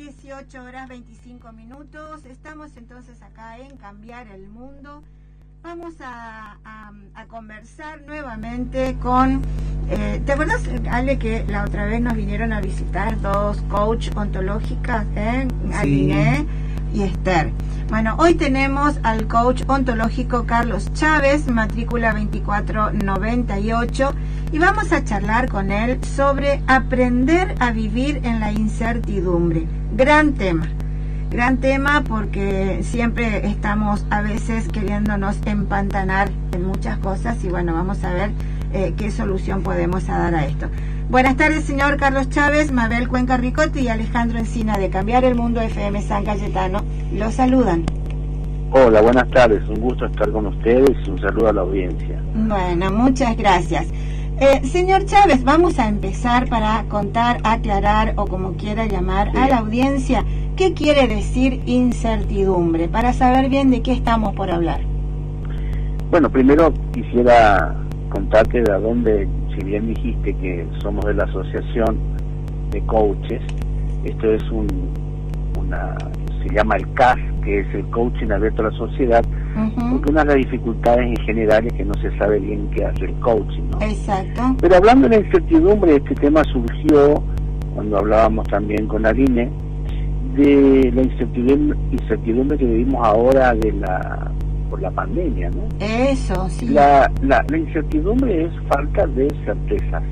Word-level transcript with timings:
18 0.00 0.62
horas 0.62 0.88
25 0.88 1.52
minutos. 1.52 2.24
Estamos 2.24 2.74
entonces 2.78 3.20
acá 3.20 3.58
en 3.58 3.76
Cambiar 3.76 4.28
el 4.28 4.48
Mundo. 4.48 5.02
Vamos 5.62 5.92
a, 6.00 6.56
conversar 7.28 8.00
nuevamente 8.06 8.96
con... 9.02 9.42
Eh, 9.90 10.22
¿Te 10.24 10.32
acuerdas, 10.32 10.62
Ale, 10.90 11.18
que 11.18 11.44
la 11.44 11.64
otra 11.64 11.84
vez 11.84 12.00
nos 12.00 12.14
vinieron 12.14 12.54
a 12.54 12.62
visitar 12.62 13.20
dos 13.20 13.60
coach 13.68 14.08
ontológicas, 14.16 15.04
eh? 15.16 15.46
Aline 15.74 16.46
y 16.94 17.02
Esther? 17.02 17.52
Bueno, 17.90 18.16
hoy 18.18 18.36
tenemos 18.36 18.98
al 19.02 19.28
coach 19.28 19.64
ontológico 19.66 20.46
Carlos 20.46 20.90
Chávez, 20.94 21.46
matrícula 21.46 22.14
2498, 22.14 24.14
y 24.52 24.58
vamos 24.58 24.92
a 24.92 25.04
charlar 25.04 25.50
con 25.50 25.70
él 25.70 26.02
sobre 26.04 26.62
aprender 26.66 27.54
a 27.60 27.70
vivir 27.70 28.22
en 28.24 28.40
la 28.40 28.50
incertidumbre. 28.50 29.68
Gran 29.96 30.34
tema, 30.34 30.68
gran 31.30 31.58
tema 31.58 32.04
porque 32.06 32.80
siempre 32.82 33.46
estamos 33.46 34.06
a 34.10 34.22
veces 34.22 34.68
queriéndonos 34.68 35.38
empantanar 35.46 36.30
en 36.52 36.64
muchas 36.64 36.98
cosas 36.98 37.42
y 37.44 37.48
bueno, 37.48 37.74
vamos 37.74 38.02
a 38.04 38.12
ver 38.12 38.30
eh, 38.72 38.94
qué 38.96 39.10
solución 39.10 39.62
podemos 39.62 40.06
dar 40.06 40.34
a 40.34 40.46
esto. 40.46 40.68
Buenas 41.08 41.36
tardes, 41.36 41.64
señor 41.64 41.96
Carlos 41.96 42.30
Chávez, 42.30 42.70
Mabel 42.70 43.08
Cuenca 43.08 43.36
Ricote 43.36 43.80
y 43.80 43.88
Alejandro 43.88 44.38
Encina 44.38 44.78
de 44.78 44.90
Cambiar 44.90 45.24
el 45.24 45.34
Mundo 45.34 45.60
FM 45.60 46.00
San 46.02 46.24
Cayetano. 46.24 46.84
Los 47.12 47.34
saludan. 47.34 47.84
Hola, 48.72 49.02
buenas 49.02 49.28
tardes. 49.30 49.68
Un 49.68 49.80
gusto 49.80 50.06
estar 50.06 50.30
con 50.30 50.46
ustedes 50.46 50.96
y 51.04 51.10
un 51.10 51.20
saludo 51.20 51.48
a 51.48 51.52
la 51.52 51.62
audiencia. 51.62 52.22
Bueno, 52.32 52.92
muchas 52.92 53.36
gracias. 53.36 53.88
Eh, 54.40 54.64
señor 54.64 55.04
Chávez, 55.04 55.44
vamos 55.44 55.78
a 55.78 55.86
empezar 55.86 56.48
para 56.48 56.84
contar, 56.88 57.42
aclarar 57.44 58.14
o 58.16 58.26
como 58.26 58.54
quiera 58.54 58.86
llamar 58.86 59.28
a 59.36 59.46
la 59.48 59.58
audiencia 59.58 60.24
qué 60.56 60.72
quiere 60.72 61.06
decir 61.08 61.60
incertidumbre, 61.66 62.88
para 62.88 63.12
saber 63.12 63.50
bien 63.50 63.70
de 63.70 63.82
qué 63.82 63.92
estamos 63.92 64.34
por 64.34 64.50
hablar. 64.50 64.80
Bueno, 66.10 66.30
primero 66.30 66.72
quisiera 66.94 67.76
contarte 68.08 68.62
de 68.62 68.72
dónde, 68.80 69.28
si 69.54 69.62
bien 69.62 69.88
dijiste 69.88 70.32
que 70.32 70.66
somos 70.80 71.04
de 71.04 71.12
la 71.12 71.24
Asociación 71.24 71.98
de 72.70 72.80
Coaches, 72.86 73.42
esto 74.04 74.32
es 74.32 74.42
un, 74.50 74.66
una, 75.58 75.98
se 76.42 76.54
llama 76.54 76.76
el 76.76 76.90
CAS, 76.94 77.18
que 77.44 77.60
es 77.60 77.74
el 77.74 77.84
coaching 77.90 78.30
abierto 78.30 78.62
a 78.62 78.70
la 78.70 78.78
sociedad, 78.78 79.22
porque 79.90 80.10
una 80.10 80.20
de 80.24 80.26
las 80.26 80.36
dificultades 80.36 81.06
en 81.06 81.16
general 81.24 81.66
es 81.66 81.72
que 81.74 81.84
no 81.84 81.94
se 81.94 82.16
sabe 82.18 82.38
bien 82.38 82.70
qué 82.70 82.84
hace 82.84 83.04
el 83.04 83.14
coaching. 83.20 83.62
¿no? 83.70 83.82
Exacto. 83.82 84.56
Pero 84.60 84.76
hablando 84.76 85.08
de 85.08 85.16
la 85.18 85.26
incertidumbre, 85.26 85.96
este 85.96 86.14
tema 86.14 86.42
surgió 86.44 87.22
cuando 87.74 87.98
hablábamos 87.98 88.46
también 88.48 88.86
con 88.86 89.06
Aline, 89.06 89.50
de 90.36 90.90
la 90.94 91.02
incertidumbre, 91.02 91.78
incertidumbre 91.92 92.58
que 92.58 92.64
vivimos 92.64 93.06
ahora 93.06 93.54
de 93.54 93.72
la 93.72 94.30
por 94.70 94.80
la 94.80 94.90
pandemia, 94.92 95.50
¿no? 95.50 95.62
Eso, 95.80 96.48
sí. 96.48 96.68
La, 96.68 97.10
la, 97.22 97.44
incertidumbre 97.56 98.44
es 98.44 98.52
falta 98.68 99.04
de 99.08 99.28
certezas. 99.44 100.02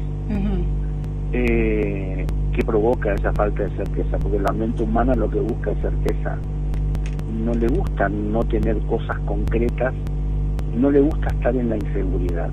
eh, 1.33 2.27
que 2.53 2.65
provoca 2.65 3.15
esa 3.15 3.33
falta 3.35 3.63
de 3.63 3.77
certeza? 3.77 4.19
Porque 4.19 4.41
la 4.41 4.53
mente 4.53 4.83
humana 4.83 5.15
lo 5.15 5.31
que 5.31 5.39
busca 5.39 5.71
es 5.71 5.81
certeza. 5.81 6.37
No 7.45 7.53
le 7.55 7.69
gusta 7.69 8.09
no 8.09 8.43
tener 8.45 8.79
cosas 8.87 9.19
concretas, 9.21 9.95
no 10.77 10.91
le 10.91 11.01
gusta 11.01 11.29
estar 11.29 11.55
en 11.57 11.71
la 11.71 11.77
inseguridad. 11.77 12.51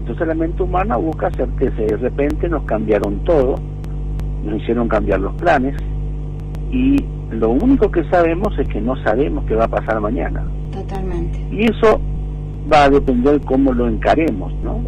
Entonces 0.00 0.26
la 0.26 0.34
mente 0.34 0.62
humana 0.62 0.96
busca 0.96 1.30
certeza 1.30 1.82
y 1.82 1.86
de 1.86 1.96
repente 1.96 2.48
nos 2.48 2.64
cambiaron 2.64 3.22
todo, 3.24 3.54
nos 4.44 4.60
hicieron 4.60 4.88
cambiar 4.88 5.20
los 5.20 5.34
planes 5.34 5.76
y 6.70 7.04
lo 7.30 7.50
único 7.50 7.90
que 7.90 8.04
sabemos 8.10 8.58
es 8.58 8.68
que 8.68 8.80
no 8.80 8.96
sabemos 9.04 9.44
qué 9.46 9.54
va 9.54 9.64
a 9.64 9.68
pasar 9.68 10.00
mañana. 10.00 10.44
Totalmente. 10.72 11.38
Y 11.50 11.64
eso 11.64 12.00
va 12.72 12.84
a 12.84 12.90
depender 12.90 13.40
cómo 13.42 13.72
lo 13.72 13.88
encaremos, 13.88 14.52
¿no? 14.62 14.82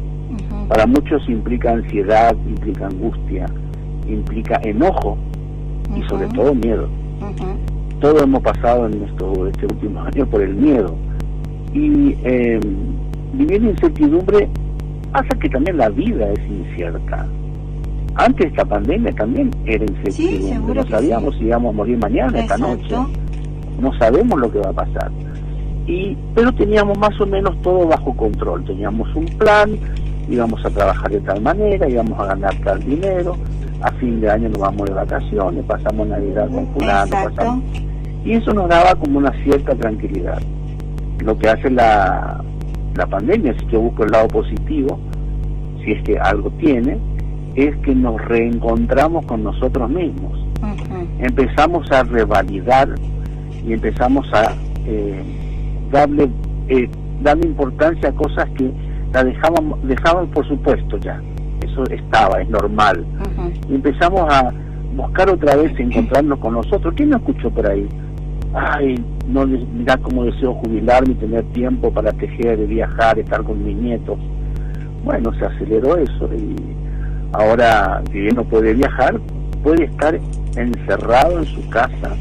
Para 0.69 0.87
muchos 0.87 1.29
implica 1.29 1.73
ansiedad, 1.73 2.35
implica 2.47 2.87
angustia, 2.87 3.47
implica 4.09 4.61
enojo 4.62 5.17
y 5.95 6.03
sobre 6.09 6.27
todo 6.29 6.55
miedo. 6.55 6.89
Todo 8.00 8.22
hemos 8.22 8.43
pasado 8.43 8.87
en 8.87 9.00
nuestro 9.00 9.47
este 9.49 9.66
último 9.66 10.00
año 10.00 10.27
por 10.27 10.43
el 10.43 10.55
miedo. 10.55 10.94
Y 11.72 12.16
eh, 12.25 12.60
vivir 13.32 13.56
en 13.56 13.71
incertidumbre 13.71 14.49
pasa 15.12 15.28
que 15.41 15.49
también 15.49 15.77
la 15.77 15.88
vida 15.88 16.31
es 16.32 16.41
incierta. 16.50 17.27
Antes 18.16 18.47
de 18.47 18.49
esta 18.49 18.65
pandemia 18.65 19.12
también 19.15 19.50
era 19.65 19.84
incertidumbre. 19.84 20.75
no 20.75 20.87
sabíamos 20.88 21.34
si 21.37 21.44
íbamos 21.44 21.75
a 21.75 21.77
morir 21.77 21.99
mañana, 21.99 22.41
esta 22.41 22.59
noche. 22.59 22.94
No 23.81 23.93
sabemos 23.99 24.38
lo 24.38 24.50
que 24.53 24.59
va 24.59 24.71
a 24.71 24.72
pasar. 24.72 25.11
Y, 25.87 26.16
pero 26.34 26.53
teníamos 26.53 26.97
más 26.99 27.21
o 27.21 27.26
menos 27.26 27.61
todo 27.62 27.87
bajo 27.87 28.16
control. 28.16 28.65
Teníamos 28.65 29.15
un 29.15 29.26
plan, 29.26 29.76
íbamos 30.28 30.65
a 30.65 30.71
trabajar 30.71 31.11
de 31.11 31.21
tal 31.21 31.41
manera, 31.41 31.88
íbamos 31.88 32.19
a 32.19 32.26
ganar 32.26 32.55
tal 32.65 32.81
dinero, 32.81 33.37
a 33.81 33.91
fin 33.93 34.21
de 34.21 34.31
año 34.31 34.49
nos 34.49 34.59
vamos 34.59 34.88
de 34.88 34.94
vacaciones, 34.94 35.65
pasamos 35.65 36.09
Navidad 36.09 36.49
con 36.50 36.66
fulano, 36.69 37.11
pasamos... 37.11 37.65
Y 38.25 38.33
eso 38.33 38.53
nos 38.53 38.69
daba 38.69 38.95
como 38.95 39.19
una 39.19 39.33
cierta 39.43 39.75
tranquilidad. 39.75 40.41
Lo 41.23 41.39
que 41.39 41.49
hace 41.49 41.71
la, 41.71 42.43
la 42.97 43.07
pandemia, 43.07 43.55
si 43.59 43.67
yo 43.67 43.81
busco 43.81 44.05
el 44.05 44.11
lado 44.11 44.29
positivo, 44.29 44.99
si 45.85 45.93
es 45.93 46.03
que 46.05 46.19
algo 46.19 46.51
tiene, 46.53 46.99
es 47.55 47.77
que 47.79 47.95
nos 47.95 48.21
reencontramos 48.25 49.27
con 49.27 49.45
nosotros 49.45 49.91
mismos. 49.91 50.33
Empezamos 51.19 51.91
a 51.93 52.03
revalidar 52.05 52.89
y 53.67 53.73
empezamos 53.73 54.27
a 54.33 54.53
eh, 54.87 55.23
darle, 55.91 56.29
eh, 56.69 56.89
darle 57.23 57.47
importancia 57.49 58.09
a 58.09 58.12
cosas 58.12 58.49
que 58.56 58.71
la 59.12 59.25
dejábamos, 59.25 59.79
dejábamos 59.87 60.31
por 60.31 60.47
supuesto 60.49 60.97
ya. 60.99 61.21
Eso 61.62 61.85
estaba, 61.85 62.41
es 62.41 62.49
normal. 62.49 63.05
Y 63.69 63.75
empezamos 63.75 64.33
a 64.33 64.53
buscar 64.97 65.31
otra 65.31 65.56
vez 65.56 65.79
encontrarnos 65.79 66.39
con 66.39 66.55
nosotros. 66.55 66.95
¿Quién 66.97 67.11
no 67.11 67.17
escuchó 67.17 67.51
por 67.51 67.69
ahí? 67.71 67.89
Ay, 68.55 68.95
no, 69.27 69.47
mira 69.47 69.97
cómo 69.97 70.25
deseo 70.25 70.55
jubilarme 70.55 71.13
y 71.13 71.17
tener 71.17 71.45
tiempo 71.53 71.93
para 71.93 72.13
tejer, 72.13 72.59
viajar, 72.67 73.19
estar 73.19 73.43
con 73.43 73.65
mis 73.65 73.77
nietos. 73.77 74.19
Bueno, 75.05 75.33
se 75.39 75.45
aceleró 75.45 75.97
eso 75.97 76.31
y 76.33 76.55
ahora, 77.33 78.01
si 78.13 78.21
bien 78.21 78.37
no 78.37 78.45
puede 78.45 78.73
viajar, 78.75 79.21
puede 79.63 79.85
estar 79.85 80.19
encerrado 80.57 81.39
en 81.41 81.45
su 81.47 81.69
casa 81.69 82.17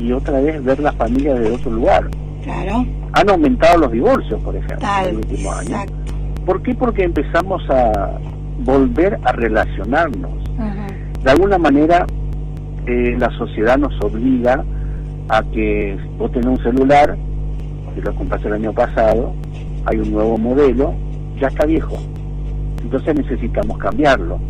y 0.00 0.10
otra 0.12 0.40
vez 0.40 0.62
ver 0.64 0.80
la 0.80 0.92
familia 0.92 1.34
de 1.34 1.52
otro 1.52 1.70
lugar. 1.70 2.08
Claro. 2.42 2.84
Han 3.12 3.30
aumentado 3.30 3.78
los 3.78 3.92
divorcios, 3.92 4.42
por 4.42 4.56
ejemplo, 4.56 4.88
en 5.02 5.08
el 5.08 5.16
último 5.16 5.52
año. 5.52 5.76
¿Por 6.46 6.62
qué? 6.62 6.74
Porque 6.74 7.04
empezamos 7.04 7.62
a 7.70 8.18
volver 8.64 9.18
a 9.22 9.32
relacionarnos. 9.32 10.32
De 11.22 11.30
alguna 11.30 11.58
manera, 11.58 12.06
eh, 12.86 13.14
la 13.18 13.30
sociedad 13.38 13.78
nos 13.78 13.92
obliga 14.02 14.64
a 15.28 15.42
que 15.42 15.96
vos 16.18 16.30
tenés 16.32 16.46
un 16.46 16.62
celular, 16.62 17.16
que 17.94 18.00
lo 18.00 18.14
compraste 18.14 18.48
el 18.48 18.54
año 18.54 18.72
pasado, 18.72 19.32
hay 19.84 19.98
un 19.98 20.12
nuevo 20.12 20.38
modelo, 20.38 20.94
ya 21.40 21.48
está 21.48 21.66
viejo. 21.66 21.96
Entonces 22.82 23.14
necesitamos 23.14 23.78
cambiarlo. 23.78 24.40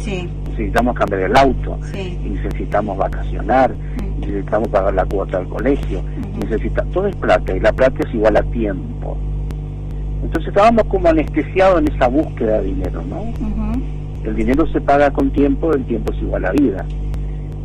Necesitamos 0.51 0.95
cambiar 0.95 1.23
el 1.23 1.37
auto, 1.37 1.79
necesitamos 2.23 2.99
vacacionar, 2.99 3.75
necesitamos 4.21 4.69
pagar 4.69 4.93
la 4.93 5.05
cuota 5.07 5.39
al 5.39 5.49
colegio, 5.49 6.03
necesita 6.39 6.85
todo 6.93 7.07
es 7.07 7.17
plata 7.17 7.57
y 7.57 7.61
la 7.61 7.73
plata 7.73 8.07
es 8.07 8.15
igual 8.15 8.37
a 8.37 8.43
tiempo. 8.43 9.17
Entonces 10.23 10.49
estábamos 10.49 10.85
como 10.85 11.09
anestesiados 11.09 11.81
en 11.81 11.95
esa 11.95 12.09
búsqueda 12.09 12.61
de 12.61 12.67
dinero, 12.67 13.03
¿no? 13.09 13.25
El 14.25 14.37
dinero 14.37 14.67
se 14.67 14.81
paga 14.83 15.11
con 15.11 15.31
tiempo, 15.31 15.73
el 15.73 15.85
tiempo 15.87 16.13
es 16.13 16.19
igual 16.19 16.45
a 16.45 16.53
vida. 16.53 16.85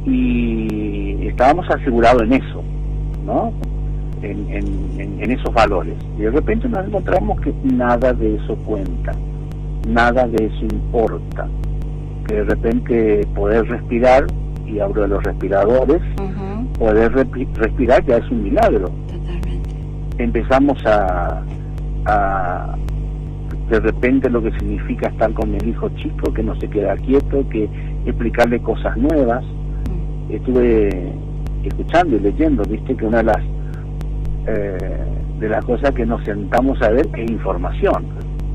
Y 0.05 1.27
estábamos 1.27 1.69
asegurados 1.69 2.21
en 2.23 2.33
eso, 2.33 2.63
¿no? 3.25 3.51
En, 4.21 4.49
en, 4.49 5.19
en, 5.21 5.31
esos 5.31 5.53
valores. 5.53 5.95
Y 6.17 6.21
de 6.21 6.31
repente 6.31 6.67
nos 6.69 6.87
encontramos 6.87 7.39
que 7.41 7.53
nada 7.63 8.13
de 8.13 8.35
eso 8.35 8.55
cuenta, 8.65 9.11
nada 9.87 10.27
de 10.27 10.45
eso 10.45 10.63
importa. 10.63 11.47
Que 12.27 12.35
de 12.35 12.43
repente 12.45 13.27
poder 13.35 13.67
respirar, 13.67 14.25
y 14.65 14.79
hablo 14.79 15.03
de 15.03 15.07
los 15.09 15.23
respiradores, 15.23 16.01
poder 16.79 17.11
respirar 17.55 18.03
ya 18.05 18.17
es 18.17 18.31
un 18.31 18.43
milagro. 18.43 18.89
Empezamos 20.17 20.83
a, 20.85 21.43
a, 22.05 22.75
de 23.69 23.79
repente 23.79 24.29
lo 24.29 24.41
que 24.41 24.51
significa 24.59 25.09
estar 25.09 25.31
con 25.33 25.53
el 25.53 25.67
hijo 25.67 25.89
chico, 25.97 26.33
que 26.33 26.43
no 26.43 26.55
se 26.55 26.69
queda 26.69 26.95
quieto, 26.97 27.47
que 27.49 27.69
explicarle 28.05 28.59
cosas 28.61 28.95
nuevas. 28.97 29.43
Estuve 30.29 31.13
escuchando 31.67 32.15
y 32.15 32.19
leyendo, 32.19 32.63
viste 32.63 32.95
que 32.95 33.05
una 33.05 33.17
de 33.17 33.23
las 33.23 33.41
eh, 34.47 35.05
de 35.39 35.49
las 35.49 35.65
cosas 35.65 35.91
que 35.91 36.05
nos 36.05 36.23
sentamos 36.23 36.81
a 36.81 36.89
ver 36.89 37.07
es 37.17 37.31
información. 37.31 38.05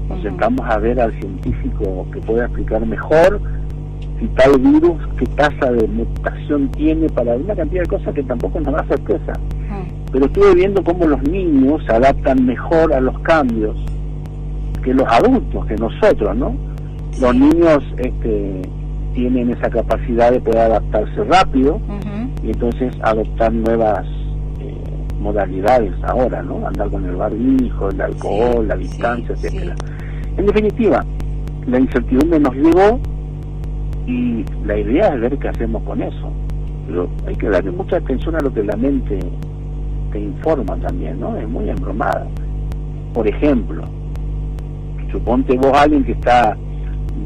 Nos 0.09 0.23
sentamos 0.23 0.61
a 0.69 0.79
ver 0.79 1.01
al 1.01 1.13
científico 1.21 2.07
que 2.13 2.21
pueda 2.21 2.47
explicar 2.47 2.85
mejor 2.87 3.41
si 4.21 4.27
tal 4.29 4.59
virus, 4.59 4.99
qué 5.19 5.27
tasa 5.29 5.73
de 5.73 5.89
mutación 5.89 6.71
tiene, 6.73 7.09
para 7.09 7.35
una 7.37 7.55
cantidad 7.55 7.83
de 7.83 7.89
cosas 7.89 8.15
que 8.15 8.23
tampoco 8.23 8.61
nos 8.61 8.75
da 8.75 8.87
sorpresa. 8.87 9.33
Pero 10.13 10.27
estuve 10.27 10.55
viendo 10.55 10.85
cómo 10.85 11.07
los 11.07 11.23
niños 11.23 11.83
se 11.87 11.95
adaptan 11.95 12.45
mejor 12.45 12.93
a 12.93 13.01
los 13.01 13.19
cambios 13.21 13.77
que 14.83 14.93
los 14.93 15.07
adultos, 15.09 15.67
que 15.67 15.77
nosotros, 15.77 16.37
¿no? 16.37 16.55
Los 17.21 17.35
niños 17.35 17.83
este, 17.97 18.63
tienen 19.15 19.51
esa 19.51 19.71
capacidad 19.71 20.33
de 20.33 20.41
poder 20.41 20.61
adaptarse 20.61 21.25
rápido 21.25 21.81
y 22.43 22.51
entonces 22.51 22.95
adoptar 23.03 23.53
nuevas 23.53 24.07
eh, 24.61 24.75
modalidades 25.19 25.93
ahora, 26.03 26.43
¿no? 26.43 26.67
Andar 26.67 26.91
con 26.91 27.05
el 27.05 27.17
barbijo, 27.17 27.91
el 27.91 28.01
alcohol, 28.01 28.67
la 28.67 28.77
distancia, 28.77 29.35
etcétera. 29.35 29.75
En 30.37 30.47
definitiva, 30.47 31.05
la 31.67 31.79
incertidumbre 31.79 32.41
nos 32.41 32.55
llegó 32.55 33.01
y 34.07 34.45
la 34.65 34.79
idea 34.79 35.09
es 35.15 35.21
ver 35.21 35.39
qué 35.39 35.49
hacemos 35.49 35.83
con 35.83 36.03
eso. 36.03 36.33
Pero 36.87 37.09
hay 37.27 37.37
que 37.37 37.49
darle 37.49 37.71
mucha 37.71 37.97
atención 37.97 38.35
a 38.37 38.41
lo 38.41 38.53
que 38.53 38.65
la 38.65 38.77
mente 38.77 39.19
te 40.13 40.19
informa 40.19 40.77
también, 40.77 41.21
¿no? 41.21 41.37
Es 41.37 41.49
muy 41.49 41.69
embromada. 41.69 42.27
Por 43.13 43.29
ejemplo, 43.29 43.85
suponte 45.13 45.57
vos 45.57 45.73
alguien 45.75 46.05
que 46.05 46.13
está, 46.13 46.57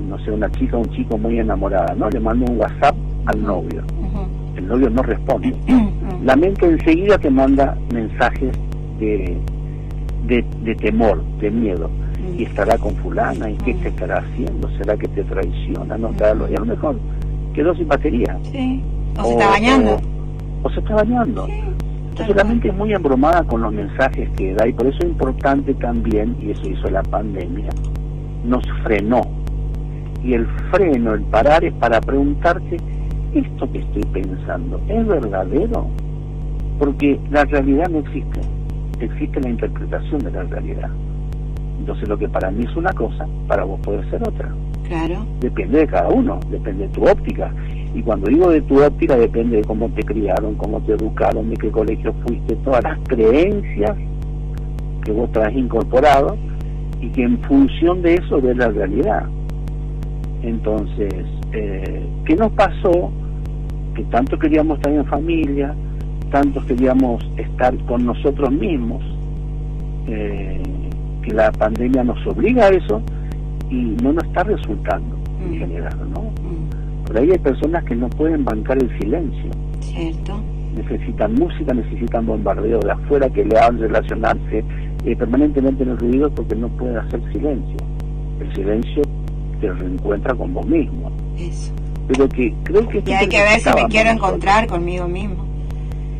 no 0.08 0.18
sé, 0.18 0.30
una 0.30 0.50
chica 0.50 0.76
o 0.76 0.80
un 0.80 0.90
chico 0.90 1.16
muy 1.16 1.38
enamorada, 1.38 1.94
¿no? 1.94 2.10
Le 2.10 2.20
manda 2.20 2.50
un 2.50 2.58
WhatsApp 2.58 2.96
al 3.26 3.42
novio. 3.42 3.82
El 4.64 4.70
novio 4.70 4.88
no 4.88 5.02
responde. 5.02 5.54
La 6.24 6.36
mente 6.36 6.64
enseguida 6.64 7.18
te 7.18 7.28
manda 7.28 7.76
mensajes 7.92 8.50
de, 8.98 9.36
de, 10.26 10.74
temor, 10.76 11.22
de 11.38 11.50
miedo. 11.50 11.90
Y 12.38 12.44
estará 12.44 12.78
con 12.78 12.96
fulana, 12.96 13.50
¿y 13.50 13.56
qué 13.58 13.74
te 13.74 13.88
estará 13.88 14.20
haciendo? 14.20 14.70
¿Será 14.78 14.96
que 14.96 15.06
te 15.08 15.22
traiciona? 15.24 15.98
No, 15.98 16.08
claro, 16.12 16.48
y 16.50 16.54
a 16.54 16.60
lo 16.60 16.64
mejor 16.64 16.98
quedó 17.52 17.74
sin 17.74 17.88
batería. 17.88 18.38
Sí. 18.50 18.82
O, 19.18 19.24
se 19.24 19.32
está 19.32 19.50
bañando. 19.50 20.00
O, 20.62 20.70
se 20.70 20.80
está 20.80 20.94
bañando. 20.94 21.46
Entonces 22.08 22.34
la 22.34 22.44
mente 22.44 22.68
es 22.68 22.74
muy 22.74 22.94
embromada 22.94 23.44
con 23.44 23.60
los 23.60 23.72
mensajes 23.72 24.30
que 24.30 24.54
da 24.54 24.66
y 24.66 24.72
por 24.72 24.86
eso 24.86 24.98
es 25.00 25.10
importante 25.10 25.74
también, 25.74 26.36
y 26.40 26.52
eso 26.52 26.66
hizo 26.66 26.88
la 26.88 27.02
pandemia, 27.02 27.68
nos 28.46 28.64
frenó. 28.82 29.20
Y 30.22 30.32
el 30.32 30.46
freno, 30.72 31.12
el 31.12 31.22
parar 31.24 31.62
es 31.64 31.74
para 31.74 32.00
preguntarte, 32.00 32.78
¿esto 33.34 33.70
que 33.70 33.78
estoy 33.78 34.02
pensando 34.12 34.80
es 34.88 35.06
verdadero? 35.06 35.86
Porque 36.78 37.18
la 37.30 37.44
realidad 37.44 37.88
no 37.88 37.98
existe, 37.98 38.40
existe 39.00 39.40
la 39.40 39.50
interpretación 39.50 40.20
de 40.20 40.30
la 40.30 40.42
realidad. 40.44 40.90
Entonces 41.78 42.08
lo 42.08 42.16
que 42.16 42.28
para 42.28 42.50
mí 42.50 42.64
es 42.64 42.76
una 42.76 42.92
cosa, 42.92 43.26
para 43.46 43.64
vos 43.64 43.80
puede 43.82 44.08
ser 44.10 44.22
otra. 44.26 44.52
Claro. 44.88 45.26
Depende 45.40 45.80
de 45.80 45.86
cada 45.86 46.08
uno, 46.08 46.40
depende 46.50 46.86
de 46.86 46.92
tu 46.92 47.04
óptica. 47.04 47.52
Y 47.94 48.02
cuando 48.02 48.28
digo 48.28 48.50
de 48.50 48.60
tu 48.62 48.82
óptica, 48.82 49.16
depende 49.16 49.58
de 49.58 49.64
cómo 49.64 49.88
te 49.90 50.02
criaron, 50.02 50.54
cómo 50.56 50.80
te 50.80 50.92
educaron, 50.92 51.50
de 51.50 51.56
qué 51.56 51.70
colegio 51.70 52.12
fuiste, 52.26 52.56
todas 52.56 52.82
las 52.82 52.98
creencias 53.08 53.96
que 55.04 55.12
vos 55.12 55.30
traes 55.32 55.56
incorporado 55.56 56.36
y 57.00 57.08
que 57.10 57.22
en 57.22 57.38
función 57.42 58.02
de 58.02 58.14
eso 58.14 58.40
ves 58.40 58.56
la 58.56 58.68
realidad. 58.68 59.26
Entonces, 60.42 61.12
eh, 61.52 62.06
¿qué 62.24 62.36
nos 62.36 62.52
pasó? 62.52 63.12
Que 63.94 64.02
tanto 64.04 64.38
queríamos 64.38 64.78
estar 64.78 64.92
en 64.92 65.04
familia, 65.06 65.74
tanto 66.30 66.64
queríamos 66.66 67.24
estar 67.36 67.76
con 67.84 68.04
nosotros 68.04 68.50
mismos, 68.50 69.02
eh, 70.08 70.62
que 71.22 71.32
la 71.32 71.50
pandemia 71.52 72.04
nos 72.04 72.26
obliga 72.26 72.66
a 72.66 72.68
eso 72.70 73.02
y 73.70 73.96
no 74.02 74.12
nos 74.12 74.24
está 74.24 74.42
resultando 74.44 75.16
en 75.40 75.50
mm. 75.50 75.58
general, 75.58 75.98
¿no? 76.12 76.22
Mm. 76.22 77.04
Por 77.06 77.18
ahí 77.18 77.30
hay 77.30 77.38
personas 77.38 77.84
que 77.84 77.94
no 77.94 78.08
pueden 78.08 78.44
bancar 78.44 78.82
el 78.82 78.98
silencio. 78.98 79.50
Cierto. 79.80 80.42
Necesitan 80.74 81.34
música, 81.34 81.72
necesitan 81.72 82.26
bombardeo 82.26 82.80
de 82.80 82.90
afuera 82.90 83.28
que 83.28 83.44
le 83.44 83.56
hagan 83.56 83.78
relacionarse 83.78 84.64
eh, 85.04 85.16
permanentemente 85.16 85.82
en 85.82 85.90
el 85.90 85.98
ruido 85.98 86.30
porque 86.30 86.56
no 86.56 86.68
pueden 86.68 86.96
hacer 86.96 87.20
silencio. 87.32 87.76
El 88.40 88.54
silencio 88.54 89.02
te 89.60 89.70
reencuentra 89.72 90.34
con 90.34 90.52
vos 90.52 90.66
mismo. 90.66 91.12
Eso. 91.38 91.72
Pero 92.08 92.28
que 92.28 92.54
creo 92.64 92.88
que... 92.88 93.02
Y 93.06 93.12
hay 93.12 93.28
que 93.28 93.40
ver 93.40 93.60
si 93.60 93.70
me 93.70 93.86
quiero 93.88 94.10
encontrar 94.10 94.66
conmigo 94.66 95.08
mismo. 95.08 95.44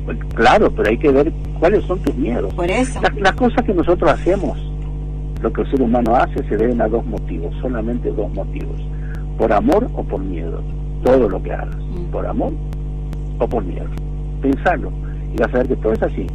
Pues, 0.04 0.18
claro, 0.34 0.70
pero 0.74 0.88
hay 0.88 0.98
que 0.98 1.10
ver 1.10 1.32
cuáles 1.58 1.84
son 1.84 1.98
tus 2.00 2.14
miedos. 2.14 2.52
Por 2.54 2.70
eso. 2.70 3.00
las 3.18 3.32
cosas 3.34 3.64
que 3.64 3.74
nosotros 3.74 4.10
hacemos, 4.10 4.58
lo 5.40 5.52
que 5.52 5.62
el 5.62 5.70
ser 5.70 5.82
humano 5.82 6.14
hace, 6.16 6.46
se 6.48 6.56
deben 6.56 6.80
a 6.80 6.88
dos 6.88 7.04
motivos, 7.06 7.54
solamente 7.60 8.10
dos 8.10 8.32
motivos 8.32 8.80
por 9.38 9.52
amor 9.52 9.88
o 9.94 10.02
por 10.02 10.20
miedo. 10.20 10.62
Todo 11.02 11.28
lo 11.28 11.42
que 11.42 11.52
hagas, 11.52 11.76
mm. 11.76 12.10
por 12.10 12.26
amor 12.26 12.52
o 13.38 13.48
por 13.48 13.64
miedo. 13.64 13.88
Pensarlo 14.40 14.90
y 15.32 15.38
vas 15.38 15.54
a 15.54 15.58
ver 15.58 15.68
que 15.68 15.76
todo 15.76 15.92
es 15.92 16.02
así. 16.02 16.26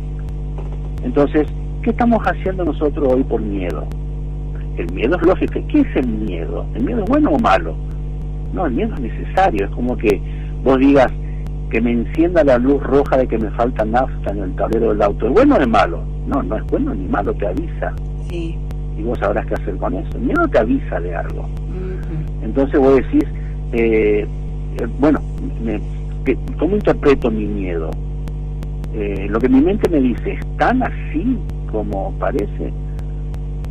Entonces, 1.04 1.48
¿qué 1.82 1.92
estamos 1.92 2.20
haciendo 2.26 2.66
nosotros 2.66 3.14
hoy 3.14 3.24
por 3.24 3.42
miedo? 3.42 3.88
El 4.78 4.92
miedo 4.94 5.18
es 5.18 5.28
lógico. 5.28 5.60
¿Qué 5.70 5.82
es 5.82 5.96
el 5.96 6.08
miedo? 6.08 6.66
¿El 6.76 6.84
miedo 6.84 7.04
es 7.04 7.10
bueno 7.10 7.32
o 7.32 7.40
malo? 7.40 7.76
No, 8.54 8.66
el 8.66 8.74
miedo 8.74 8.94
es 8.96 9.02
necesario. 9.02 9.66
Es 9.66 9.72
como 9.72 9.98
que 9.98 10.22
vos 10.64 10.78
digas 10.80 11.12
que 11.70 11.82
me 11.82 11.92
encienda 11.92 12.44
la 12.44 12.58
luz 12.58 12.82
roja 12.82 13.18
de 13.18 13.28
que 13.28 13.38
me 13.38 13.50
falta 13.52 13.86
nafta 13.86 14.32
en 14.32 14.40
el 14.40 14.56
tablero 14.56 14.90
del 14.90 15.02
auto. 15.02 15.28
¿Es 15.28 15.34
bueno 15.34 15.56
o 15.56 15.60
es 15.60 15.68
malo? 15.68 16.04
No, 16.28 16.42
no 16.44 16.58
es 16.58 16.64
bueno 16.66 16.94
ni 16.94 17.08
malo, 17.08 17.34
te 17.34 17.48
avisa. 17.48 17.94
Sí. 18.30 18.58
Y 18.98 19.04
vos 19.04 19.18
sabrás 19.20 19.46
qué 19.46 19.54
hacer 19.54 19.78
con 19.78 19.94
eso. 19.94 20.18
El 20.18 20.24
miedo 20.24 20.48
te 20.48 20.60
avisa 20.60 21.00
de 21.00 21.16
algo. 21.16 21.48
Entonces 22.42 22.80
vos 22.80 22.96
decís, 22.96 23.24
eh, 23.72 24.26
eh, 24.78 24.88
bueno, 25.00 25.22
¿cómo 26.58 26.76
interpreto 26.76 27.30
mi 27.30 27.46
miedo? 27.46 27.92
Eh, 28.94 29.28
lo 29.30 29.40
que 29.40 29.50
mi 29.50 29.62
mente 29.62 29.88
me 29.90 30.00
dice, 30.00 30.34
¿es 30.34 30.58
tan 30.58 30.82
así 30.82 31.38
como 31.72 32.12
parece? 32.20 32.74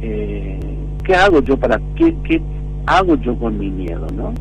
¿Qué 0.00 1.14
hago 1.14 1.40
yo 1.42 1.56
para, 1.56 1.80
qué, 1.96 2.14
qué 2.22 2.40
hago 2.86 3.16
yo 3.16 3.36
con 3.36 3.58
mi 3.58 3.70
miedo, 3.70 4.06
no? 4.14 4.32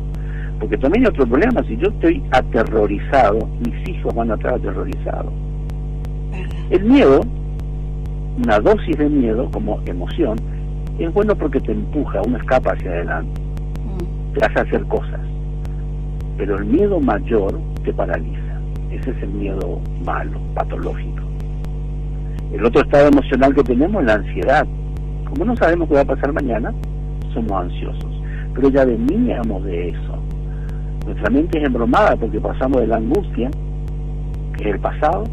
Porque 0.58 0.76
también 0.78 1.04
hay 1.04 1.10
otro 1.10 1.26
problema, 1.26 1.62
si 1.64 1.76
yo 1.76 1.88
estoy 1.88 2.22
aterrorizado, 2.32 3.48
mis 3.64 3.88
hijos 3.88 4.14
van 4.14 4.30
a 4.30 4.34
estar 4.34 4.54
aterrorizados. 4.54 5.32
El 6.70 6.84
miedo, 6.84 7.20
una 8.42 8.58
dosis 8.60 8.96
de 8.96 9.08
miedo 9.08 9.50
como 9.50 9.80
emoción, 9.86 10.36
es 10.98 11.12
bueno 11.12 11.34
porque 11.36 11.60
te 11.60 11.72
empuja, 11.72 12.20
uno 12.26 12.38
escapa 12.38 12.72
hacia 12.72 12.90
adelante 12.90 13.48
te 14.34 14.44
hace 14.44 14.60
hacer 14.60 14.84
cosas. 14.84 15.20
Pero 16.36 16.58
el 16.58 16.64
miedo 16.66 17.00
mayor 17.00 17.58
te 17.84 17.92
paraliza. 17.92 18.60
Ese 18.90 19.10
es 19.10 19.22
el 19.22 19.30
miedo 19.30 19.80
malo, 20.04 20.38
patológico. 20.54 21.22
El 22.52 22.64
otro 22.64 22.82
estado 22.82 23.08
emocional 23.08 23.54
que 23.54 23.62
tenemos 23.62 24.00
es 24.02 24.06
la 24.06 24.14
ansiedad. 24.14 24.66
Como 25.28 25.44
no 25.44 25.56
sabemos 25.56 25.88
qué 25.88 25.94
va 25.94 26.00
a 26.00 26.04
pasar 26.04 26.32
mañana, 26.32 26.72
somos 27.34 27.52
ansiosos. 27.52 28.22
Pero 28.54 28.70
ya 28.70 28.84
veníamos 28.84 29.64
de 29.64 29.90
eso. 29.90 30.17
Nuestra 31.08 31.30
mente 31.30 31.58
es 31.58 31.64
embromada 31.64 32.16
porque 32.16 32.38
pasamos 32.38 32.82
de 32.82 32.86
la 32.86 32.96
angustia, 32.96 33.50
que 34.56 34.68
es 34.68 34.74
el 34.74 34.80
pasado, 34.80 35.24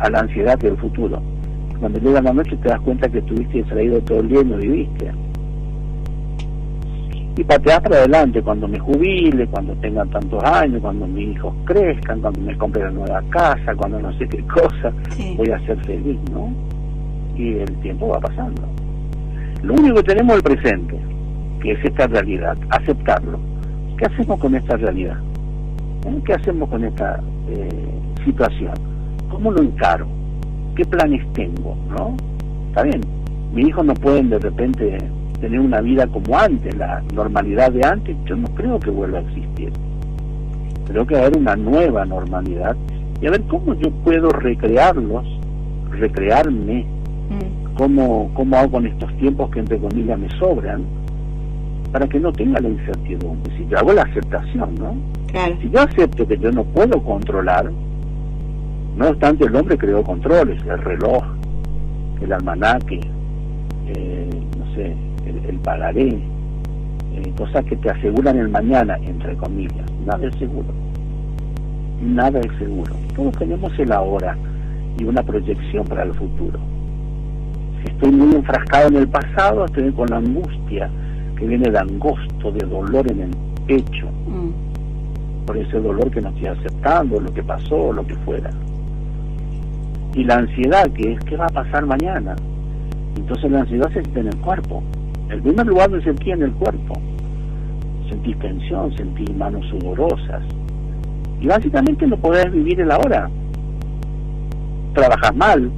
a 0.00 0.10
la 0.10 0.20
ansiedad, 0.20 0.58
que 0.58 0.66
es 0.66 0.72
el 0.74 0.78
futuro. 0.78 1.20
Cuando 1.80 1.98
llega 1.98 2.20
la 2.20 2.34
noche 2.34 2.56
te 2.58 2.68
das 2.68 2.80
cuenta 2.82 3.08
que 3.08 3.18
estuviste 3.18 3.58
distraído 3.58 4.00
todo 4.02 4.20
el 4.20 4.28
día 4.28 4.40
y 4.42 4.44
no 4.44 4.56
viviste 4.58 5.10
y 7.38 7.44
patear 7.44 7.80
para 7.80 7.98
adelante 7.98 8.42
cuando 8.42 8.66
me 8.66 8.78
jubile, 8.80 9.46
cuando 9.46 9.72
tenga 9.76 10.04
tantos 10.06 10.42
años, 10.42 10.82
cuando 10.82 11.06
mis 11.06 11.36
hijos 11.36 11.54
crezcan, 11.64 12.20
cuando 12.20 12.40
me 12.40 12.58
compre 12.58 12.82
la 12.82 12.90
nueva 12.90 13.22
casa, 13.30 13.76
cuando 13.76 14.00
no 14.00 14.12
sé 14.18 14.28
qué 14.28 14.44
cosa, 14.48 14.92
voy 15.36 15.48
a 15.48 15.58
ser 15.60 15.78
feliz, 15.86 16.18
¿no? 16.32 16.50
Y 17.36 17.58
el 17.58 17.72
tiempo 17.80 18.08
va 18.08 18.18
pasando. 18.18 18.60
Lo 19.62 19.74
único 19.74 19.94
que 19.96 20.02
tenemos 20.02 20.32
es 20.32 20.36
el 20.38 20.42
presente, 20.42 20.98
que 21.62 21.72
es 21.72 21.84
esta 21.84 22.08
realidad, 22.08 22.58
aceptarlo. 22.70 23.38
¿Qué 23.98 24.06
hacemos 24.06 24.38
con 24.38 24.54
esta 24.54 24.76
realidad? 24.76 25.18
¿Eh? 26.06 26.22
¿Qué 26.24 26.32
hacemos 26.32 26.68
con 26.68 26.84
esta 26.84 27.20
eh, 27.48 27.68
situación? 28.24 28.74
¿Cómo 29.28 29.50
lo 29.50 29.60
encaro? 29.60 30.06
¿Qué 30.76 30.84
planes 30.84 31.20
tengo? 31.32 31.76
¿No? 31.90 32.16
Está 32.68 32.84
bien, 32.84 33.00
mis 33.52 33.66
hijos 33.66 33.84
no 33.84 33.94
pueden 33.94 34.30
de 34.30 34.38
repente 34.38 34.98
tener 35.40 35.58
una 35.58 35.80
vida 35.80 36.06
como 36.06 36.38
antes, 36.38 36.76
la 36.76 37.02
normalidad 37.12 37.72
de 37.72 37.84
antes, 37.84 38.16
yo 38.24 38.36
no 38.36 38.46
creo 38.54 38.78
que 38.78 38.90
vuelva 38.90 39.18
a 39.18 39.22
existir. 39.22 39.72
Creo 40.86 41.04
que 41.04 41.14
va 41.14 41.22
a 41.22 41.26
haber 41.26 41.38
una 41.38 41.56
nueva 41.56 42.04
normalidad 42.04 42.76
y 43.20 43.26
a 43.26 43.32
ver 43.32 43.42
cómo 43.48 43.74
yo 43.74 43.90
puedo 44.04 44.28
recrearlos, 44.30 45.26
recrearme, 45.90 46.84
mm. 47.30 47.74
cómo, 47.74 48.30
cómo 48.34 48.56
hago 48.56 48.70
con 48.70 48.86
estos 48.86 49.12
tiempos 49.16 49.50
que 49.50 49.58
entre 49.58 49.78
comillas 49.78 50.20
me 50.20 50.30
sobran, 50.38 50.84
para 51.92 52.06
que 52.06 52.20
no 52.20 52.32
tenga 52.32 52.60
la 52.60 52.68
incertidumbre. 52.68 53.56
Si 53.56 53.66
yo 53.66 53.78
hago 53.78 53.92
la 53.92 54.02
aceptación, 54.02 54.74
¿no? 54.76 54.96
Si 55.60 55.70
yo 55.70 55.80
acepto 55.80 56.26
que 56.26 56.38
yo 56.38 56.50
no 56.50 56.64
puedo 56.64 57.02
controlar, 57.02 57.70
no 58.96 59.08
obstante 59.08 59.44
el 59.44 59.54
hombre 59.54 59.78
creó 59.78 60.02
controles, 60.02 60.62
el 60.66 60.78
reloj, 60.78 61.24
el 62.20 62.32
almanaque, 62.32 63.00
eh, 63.86 64.30
no 64.58 64.74
sé, 64.74 64.94
el, 65.26 65.58
pagaré, 65.60 66.08
eh, 66.08 67.32
cosas 67.36 67.64
que 67.64 67.76
te 67.76 67.90
aseguran 67.90 68.38
el 68.38 68.48
mañana, 68.48 68.96
entre 69.02 69.36
comillas. 69.36 69.90
Nada 70.04 70.26
es 70.26 70.34
seguro. 70.36 70.68
Nada 72.02 72.40
es 72.40 72.52
seguro. 72.58 72.92
Todos 73.14 73.36
tenemos 73.38 73.76
el 73.78 73.92
ahora 73.92 74.36
y 74.98 75.04
una 75.04 75.22
proyección 75.22 75.86
para 75.86 76.02
el 76.02 76.14
futuro. 76.14 76.58
Si 77.82 77.92
estoy 77.92 78.10
muy 78.10 78.34
enfrascado 78.34 78.88
en 78.88 78.96
el 78.96 79.08
pasado, 79.08 79.64
estoy 79.64 79.92
con 79.92 80.08
la 80.08 80.16
angustia 80.16 80.90
que 81.38 81.46
viene 81.46 81.70
de 81.70 81.78
angosto, 81.78 82.50
de 82.50 82.66
dolor 82.66 83.10
en 83.10 83.20
el 83.20 83.30
pecho, 83.66 84.06
mm. 84.26 85.46
por 85.46 85.56
ese 85.56 85.80
dolor 85.80 86.10
que 86.10 86.20
no 86.20 86.30
estoy 86.30 86.46
aceptando, 86.46 87.20
lo 87.20 87.32
que 87.32 87.42
pasó, 87.42 87.92
lo 87.92 88.04
que 88.06 88.14
fuera. 88.16 88.50
Y 90.14 90.24
la 90.24 90.36
ansiedad, 90.36 90.90
que 90.90 91.12
es 91.12 91.20
qué 91.24 91.36
va 91.36 91.46
a 91.46 91.48
pasar 91.48 91.86
mañana. 91.86 92.34
Entonces 93.16 93.50
la 93.50 93.60
ansiedad 93.60 93.88
se 93.88 94.02
siente 94.02 94.20
en 94.20 94.28
el 94.28 94.36
cuerpo. 94.38 94.82
El 95.30 95.42
primer 95.42 95.66
lugar 95.66 95.90
se 95.90 96.02
sentí 96.02 96.30
en 96.30 96.42
el 96.42 96.52
cuerpo. 96.52 96.94
Sentí 98.08 98.34
tensión, 98.34 98.92
sentí 98.96 99.32
manos 99.34 99.64
sudorosas. 99.66 100.42
Y 101.40 101.46
básicamente 101.46 102.06
no 102.06 102.16
podés 102.16 102.50
vivir 102.50 102.80
el 102.80 102.90
ahora. 102.90 103.30
Trabajas 104.94 105.36
mal, 105.36 105.70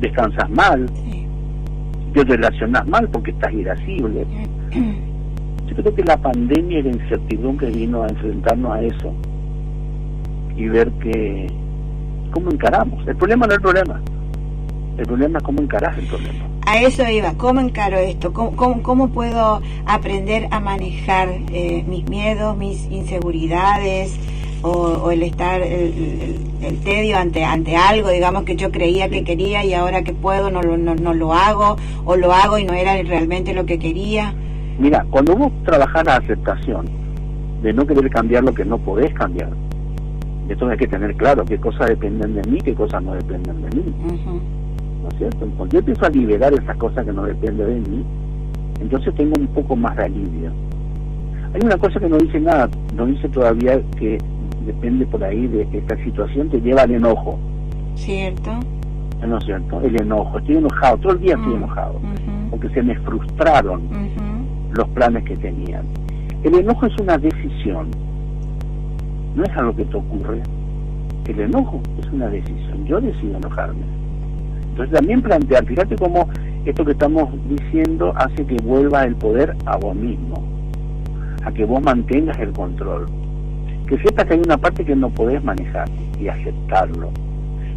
descansas 0.00 0.48
mal, 0.50 0.86
te 2.14 2.24
relacionas 2.24 2.86
mal 2.86 3.08
porque 3.10 3.32
estás 3.32 3.52
irascible. 3.52 4.26
Yo 4.74 5.76
creo 5.76 5.94
que 5.94 6.02
la 6.02 6.16
pandemia 6.16 6.78
y 6.78 6.82
la 6.82 6.90
incertidumbre 6.90 7.70
vino 7.70 8.02
a 8.02 8.08
enfrentarnos 8.08 8.72
a 8.72 8.82
eso 8.82 9.12
y 10.56 10.66
ver 10.68 10.90
que 10.92 11.46
cómo 12.32 12.50
encaramos. 12.50 13.06
El 13.06 13.16
problema 13.16 13.46
no 13.46 13.52
es 13.52 13.56
el 13.56 13.62
problema, 13.62 14.02
el 14.96 15.06
problema 15.06 15.38
es 15.38 15.44
cómo 15.44 15.60
encarás 15.60 15.96
el 15.98 16.06
problema. 16.06 16.48
A 16.66 16.82
eso 16.82 17.08
iba, 17.08 17.32
¿cómo 17.34 17.60
encaro 17.60 17.96
esto? 17.96 18.32
¿Cómo, 18.32 18.82
cómo, 18.82 19.08
puedo 19.08 19.62
aprender 19.86 20.48
a 20.50 20.60
manejar 20.60 21.28
eh, 21.50 21.84
mis 21.86 22.08
miedos, 22.08 22.56
mis 22.56 22.90
inseguridades 22.90 24.18
o, 24.62 25.10
el 25.10 25.22
estar, 25.22 25.62
el, 25.62 26.80
tedio 26.84 27.16
ante, 27.16 27.44
ante 27.44 27.76
algo, 27.76 28.10
digamos, 28.10 28.42
que 28.42 28.56
yo 28.56 28.70
creía 28.70 29.08
que 29.08 29.24
quería 29.24 29.64
y 29.64 29.72
ahora 29.72 30.02
que 30.02 30.12
puedo 30.12 30.50
no, 30.50 30.60
no, 30.60 30.94
no 30.94 31.14
lo 31.14 31.32
hago 31.32 31.76
o 32.04 32.16
lo 32.16 32.32
hago 32.32 32.58
y 32.58 32.64
no 32.64 32.74
era 32.74 33.00
realmente 33.02 33.54
lo 33.54 33.64
que 33.64 33.78
quería? 33.78 34.34
Mira, 34.78 35.04
cuando 35.10 35.34
vos 35.34 35.52
trabajás 35.64 36.04
la 36.06 36.16
aceptación 36.16 36.86
de 37.62 37.72
no 37.72 37.84
querer 37.84 38.08
cambiar 38.10 38.44
lo 38.44 38.54
que 38.54 38.64
no 38.64 38.78
podés 38.78 39.12
cambiar, 39.12 39.50
entonces 40.48 40.70
hay 40.70 40.78
que 40.78 40.86
tener 40.86 41.16
claro 41.16 41.44
qué 41.44 41.58
cosas 41.58 41.88
dependen 41.88 42.34
de 42.36 42.48
mí, 42.48 42.58
qué 42.60 42.74
cosas 42.74 43.02
no 43.02 43.14
dependen 43.14 43.60
de 43.62 43.76
mí. 43.76 43.94
¿No 45.02 45.08
es 45.08 45.18
cierto? 45.18 45.46
Cuando 45.56 45.72
yo 45.72 45.78
empiezo 45.80 46.06
a 46.06 46.10
liberar 46.10 46.52
esas 46.54 46.76
cosas 46.76 47.04
que 47.04 47.12
no 47.12 47.24
dependen 47.24 47.82
de 47.82 47.90
mí, 47.90 48.04
entonces 48.80 49.12
tengo 49.16 49.32
un 49.36 49.48
poco 49.48 49.74
más 49.74 49.96
de 49.96 50.04
alivio. 50.04 50.52
Hay 51.54 51.60
una 51.64 51.76
cosa 51.76 51.98
que 51.98 52.08
no 52.08 52.16
dice 52.18 52.38
nada, 52.38 52.70
no 52.94 53.06
dice 53.06 53.28
todavía 53.30 53.80
que 53.98 54.18
depende 54.64 55.06
por 55.06 55.24
ahí 55.24 55.48
de 55.48 55.66
que 55.70 55.78
esta 55.78 55.96
situación 56.04 56.50
te 56.50 56.60
lleva 56.60 56.82
al 56.82 56.92
enojo. 56.92 57.36
¿Cierto? 57.96 58.52
¿No 59.26 59.38
es 59.38 59.44
cierto? 59.44 59.80
El 59.80 60.00
enojo. 60.00 60.38
Estoy 60.38 60.58
enojado, 60.58 60.96
todo 60.98 61.12
el 61.14 61.20
día 61.20 61.34
estoy 61.34 61.54
mm, 61.54 61.56
enojado, 61.56 62.00
porque 62.50 62.68
se 62.68 62.82
me 62.82 62.94
frustraron 63.00 63.82
los 64.72 64.88
planes 64.88 65.24
que 65.24 65.36
tenían. 65.36 65.86
El 66.44 66.54
enojo 66.54 66.86
es 66.86 66.96
una 67.00 67.18
decisión, 67.18 67.90
no 69.34 69.44
es 69.44 69.56
algo 69.56 69.74
que 69.74 69.84
te 69.84 69.96
ocurre. 69.96 70.42
El 71.26 71.40
enojo 71.40 71.80
es 72.00 72.06
una 72.12 72.28
decisión, 72.28 72.84
yo 72.86 73.00
decido 73.00 73.36
enojarme. 73.36 73.82
Entonces 74.70 74.94
también 74.94 75.22
plantear, 75.22 75.64
fíjate 75.66 75.96
cómo 75.96 76.28
esto 76.64 76.84
que 76.84 76.92
estamos 76.92 77.28
diciendo 77.48 78.12
hace 78.16 78.46
que 78.46 78.56
vuelva 78.62 79.04
el 79.04 79.16
poder 79.16 79.54
a 79.66 79.76
vos 79.76 79.94
mismo, 79.94 80.42
a 81.44 81.52
que 81.52 81.64
vos 81.64 81.82
mantengas 81.82 82.38
el 82.38 82.52
control. 82.52 83.06
Que 83.88 83.98
sepas 83.98 84.26
que 84.26 84.34
hay 84.34 84.40
una 84.44 84.58
parte 84.58 84.84
que 84.84 84.94
no 84.94 85.10
podés 85.10 85.42
manejar 85.42 85.88
y 86.20 86.28
aceptarlo. 86.28 87.10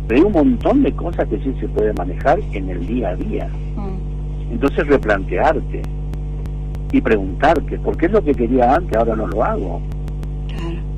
Pero 0.07 0.19
hay 0.19 0.27
un 0.27 0.33
montón 0.33 0.83
de 0.83 0.91
cosas 0.93 1.27
que 1.27 1.39
sí 1.39 1.53
se 1.59 1.67
puede 1.69 1.93
manejar 1.93 2.39
en 2.51 2.69
el 2.69 2.85
día 2.85 3.09
a 3.09 3.15
día. 3.15 3.49
Mm. 3.75 4.53
Entonces 4.53 4.85
replantearte, 4.87 5.81
y 6.91 7.01
preguntarte, 7.01 7.79
¿por 7.79 7.95
qué 7.97 8.07
es 8.07 8.11
lo 8.11 8.23
que 8.23 8.33
quería 8.33 8.75
antes, 8.75 8.97
ahora 8.97 9.15
no 9.15 9.27
lo 9.27 9.43
hago? 9.43 9.81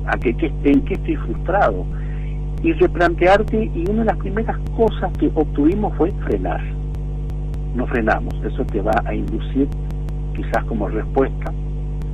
¿A 0.06 0.18
qué, 0.18 0.34
¿En 0.64 0.82
qué 0.82 0.94
estoy 0.94 1.16
frustrado? 1.16 1.86
Y 2.62 2.72
replantearte, 2.72 3.70
y 3.74 3.88
una 3.88 4.00
de 4.00 4.06
las 4.06 4.16
primeras 4.18 4.58
cosas 4.76 5.12
que 5.18 5.30
obtuvimos 5.34 5.94
fue 5.96 6.12
frenar. 6.24 6.60
No 7.74 7.86
frenamos, 7.86 8.34
eso 8.44 8.64
te 8.66 8.80
va 8.80 8.92
a 9.04 9.14
inducir, 9.14 9.68
quizás 10.34 10.64
como 10.64 10.88
respuesta, 10.88 11.52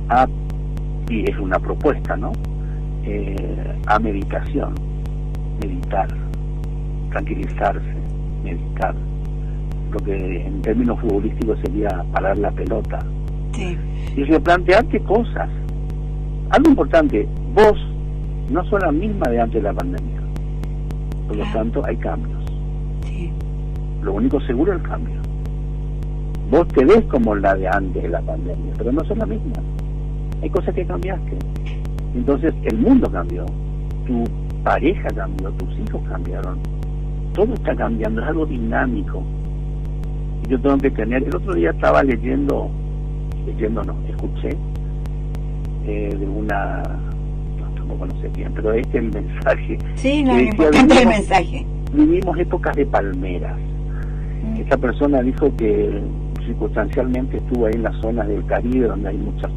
a, 0.09 0.27
y 1.09 1.29
es 1.29 1.37
una 1.37 1.57
propuesta, 1.59 2.15
¿no? 2.17 2.31
Eh, 3.03 3.79
a 3.87 3.99
meditación, 3.99 4.75
meditar, 5.61 6.07
tranquilizarse, 7.11 7.95
meditar. 8.43 8.95
Lo 9.91 9.99
que 9.99 10.45
en 10.45 10.61
términos 10.61 10.99
futbolísticos 10.99 11.59
sería 11.59 12.03
parar 12.13 12.37
la 12.37 12.51
pelota, 12.51 12.99
y 13.57 14.23
replantearte 14.23 14.99
cosas. 15.01 15.49
Algo 16.49 16.69
importante, 16.69 17.27
vos 17.53 17.73
no 18.49 18.63
sos 18.65 18.81
la 18.81 18.91
misma 18.91 19.29
de 19.29 19.39
antes 19.39 19.61
de 19.61 19.69
la 19.69 19.73
pandemia. 19.73 20.21
Por 21.27 21.37
lo 21.37 21.45
tanto, 21.53 21.81
hay 21.85 21.95
cambios. 21.97 22.43
Lo 24.01 24.13
único 24.13 24.41
seguro 24.41 24.73
es 24.73 24.79
el 24.79 24.87
cambio. 24.87 25.21
Vos 26.49 26.67
te 26.69 26.83
ves 26.83 27.03
como 27.03 27.35
la 27.35 27.55
de 27.55 27.67
antes 27.67 28.03
de 28.03 28.09
la 28.09 28.21
pandemia, 28.21 28.73
pero 28.77 28.91
no 28.91 29.03
sos 29.05 29.17
la 29.17 29.25
misma. 29.25 29.61
Hay 30.41 30.49
cosas 30.49 30.75
que 30.75 30.85
cambiaste. 30.85 31.37
Entonces, 32.15 32.53
el 32.63 32.77
mundo 32.77 33.09
cambió. 33.09 33.45
Tu 34.05 34.23
pareja 34.63 35.07
cambió, 35.15 35.51
tus 35.51 35.69
hijos 35.79 36.01
cambiaron. 36.09 36.59
Todo 37.33 37.53
está 37.53 37.75
cambiando, 37.75 38.21
es 38.21 38.27
algo 38.27 38.45
dinámico. 38.45 39.23
Yo 40.49 40.59
tengo 40.59 40.77
que 40.77 40.91
tener. 40.91 41.23
El 41.23 41.35
otro 41.35 41.53
día 41.53 41.69
estaba 41.69 42.03
leyendo 42.03 42.69
leyendo 43.45 43.83
no, 43.83 43.95
escuché 44.07 44.55
eh, 45.87 46.15
de 46.17 46.25
una, 46.27 46.83
no, 47.59 47.67
tampoco 47.75 48.05
no 48.05 48.21
sé 48.21 48.29
bien, 48.29 48.51
pero 48.53 48.73
este 48.73 48.97
es 48.97 49.03
el 49.03 49.11
mensaje. 49.11 49.77
Sí, 49.95 50.23
no, 50.23 50.39
importante 50.39 51.01
el 51.01 51.07
mensaje. 51.07 51.65
Vivimos 51.93 52.37
épocas 52.37 52.75
de 52.75 52.85
palmeras. 52.85 53.57
Mm. 54.43 54.61
Esa 54.61 54.77
persona 54.77 55.21
dijo 55.21 55.53
que 55.57 56.01
circunstancialmente 56.45 57.37
estuvo 57.37 57.65
ahí 57.65 57.73
en 57.75 57.83
las 57.83 57.95
zonas 58.01 58.27
del 58.27 58.45
Caribe 58.45 58.87
donde 58.87 59.09
hay 59.09 59.17
muchos 59.17 59.51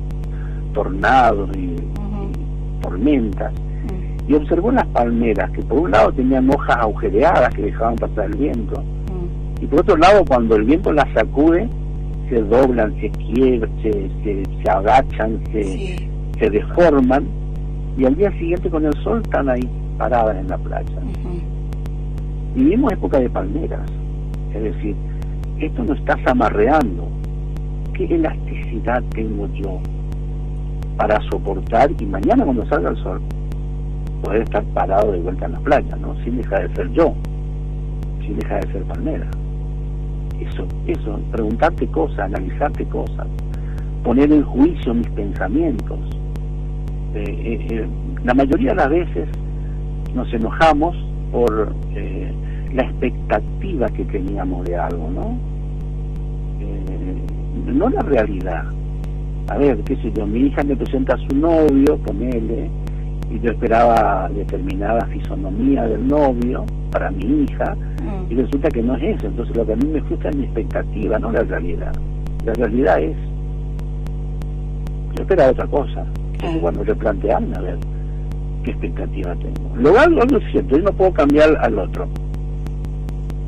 tornados 0.73 1.51
y, 1.57 1.77
tormentas 2.83 3.53
mm. 3.53 4.31
y 4.31 4.35
observó 4.35 4.71
las 4.71 4.87
palmeras 4.89 5.51
que 5.53 5.63
por 5.63 5.79
un 5.79 5.91
lado 5.93 6.13
tenían 6.13 6.51
hojas 6.51 6.77
agujereadas 6.77 7.55
que 7.55 7.63
dejaban 7.63 7.97
pasar 7.97 8.27
el 8.27 8.37
viento 8.37 8.83
mm. 8.83 9.65
y 9.65 9.67
por 9.67 9.81
otro 9.81 9.97
lado 9.97 10.25
cuando 10.27 10.57
el 10.57 10.65
viento 10.65 10.93
las 10.93 11.11
sacude 11.15 11.69
se 12.29 12.43
doblan, 12.43 12.95
se 13.01 13.11
quiebran, 13.11 13.71
se, 13.83 13.93
se, 14.23 14.71
agachan, 14.71 15.41
se, 15.53 16.09
se 16.39 16.51
deforman 16.51 17.27
y 17.97 18.05
al 18.05 18.17
día 18.17 18.31
siguiente 18.33 18.71
con 18.71 18.85
el 18.85 18.93
sol 19.03 19.21
están 19.23 19.49
ahí 19.49 19.69
paradas 19.99 20.37
en 20.37 20.49
la 20.49 20.59
playa. 20.59 21.01
Vivimos 22.55 22.93
época 22.93 23.21
de 23.21 23.29
palmeras, 23.31 23.89
es 24.55 24.63
decir, 24.63 24.97
esto 25.61 25.85
no 25.85 25.95
está 25.95 26.17
amarreando. 26.27 27.09
¿Qué 27.95 28.07
elasticidad 28.07 29.03
tengo 29.15 29.49
yo 29.55 29.79
para 30.97 31.21
soportar 31.31 31.91
y 32.01 32.07
mañana 32.07 32.45
cuando 32.45 32.67
salga 32.67 32.91
el 32.91 32.97
sol 32.97 33.21
poder 34.23 34.43
estar 34.43 34.65
parado 34.75 35.13
de 35.13 35.21
vuelta 35.21 35.47
en 35.47 35.53
la 35.53 35.61
playa, 35.61 35.97
¿no? 35.97 36.17
Sin 36.25 36.39
dejar 36.39 36.69
de 36.69 36.75
ser 36.75 36.91
yo, 36.93 37.15
sin 38.21 38.39
dejar 38.39 38.65
de 38.67 38.73
ser 38.73 38.83
palmera 38.85 39.29
eso, 40.47 40.67
eso, 40.87 41.21
preguntarte 41.31 41.87
cosas, 41.89 42.21
analizarte 42.21 42.85
cosas, 42.87 43.27
poner 44.03 44.33
en 44.33 44.43
juicio 44.45 44.95
mis 44.95 45.09
pensamientos. 45.11 45.99
Eh, 47.15 47.25
eh, 47.27 47.67
eh, 47.71 47.89
la 48.25 48.35
mayoría 48.35 48.71
de 48.71 48.77
las 48.77 48.89
veces 48.89 49.29
nos 50.15 50.33
enojamos 50.33 50.97
por 51.31 51.75
la 52.73 52.83
expectativa 52.83 53.89
que 53.89 54.05
teníamos 54.05 54.65
de 54.65 54.77
algo, 54.77 55.11
¿no? 55.11 55.39
no 57.73 57.89
la 57.89 58.01
realidad. 58.03 58.65
A 59.49 59.59
ver, 59.59 59.79
qué 59.85 59.97
sé 59.97 60.13
yo, 60.13 60.27
mi 60.27 60.47
hija 60.47 60.63
me 60.63 60.77
presenta 60.77 61.15
a 61.15 61.19
su 61.19 61.37
novio, 61.37 61.99
ponele, 61.99 62.71
y 63.31 63.41
yo 63.41 63.51
esperaba 63.51 64.29
determinada 64.35 65.05
fisonomía 65.07 65.85
del 65.85 66.07
novio 66.07 66.65
para 66.91 67.11
mi 67.11 67.43
hija, 67.43 67.77
mm. 68.05 68.33
y 68.33 68.35
resulta 68.35 68.69
que 68.69 68.83
no 68.83 68.97
es 68.97 69.17
eso. 69.17 69.27
Entonces 69.27 69.57
lo 69.57 69.67
que 69.67 69.73
a 69.73 69.77
mí 69.77 69.89
me 69.89 70.03
frustra 70.03 70.31
es 70.31 70.37
mi 70.37 70.45
expectativa, 70.45 71.19
no 71.19 71.33
la 71.33 71.43
realidad. 71.43 71.93
La 72.45 72.53
realidad 72.55 73.01
es, 73.01 73.17
yo 75.15 75.23
esperaba 75.23 75.51
otra 75.51 75.67
cosa. 75.67 76.07
Entonces, 76.35 76.61
bueno, 76.61 76.85
replantearme 76.85 77.57
a 77.57 77.61
ver 77.61 77.79
qué 78.65 78.71
expectativa 78.73 79.35
tengo. 79.37 79.77
Lo 79.77 79.99
algo, 79.99 80.23
es 80.23 80.53
cierto, 80.53 80.77
yo 80.77 80.83
no 80.83 80.93
puedo 80.93 81.13
cambiar 81.13 81.57
al 81.61 81.79
otro. 81.79 82.07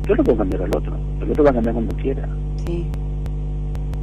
Yo 0.07 0.15
no 0.15 0.23
puedo 0.23 0.37
cambiar 0.37 0.63
al 0.63 0.75
otro, 0.75 0.93
el 1.21 1.31
otro 1.31 1.43
va 1.43 1.49
a 1.49 1.53
cambiar 1.53 1.73
cuando 1.73 1.95
quiera. 1.97 2.27
Sí. 2.65 2.85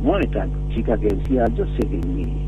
No 0.03 0.19
esta 0.19 0.47
chica 0.69 0.99
que 0.99 1.09
decía, 1.09 1.47
yo 1.57 1.65
sé 1.67 1.89
que 1.89 1.97
mi 2.07 2.45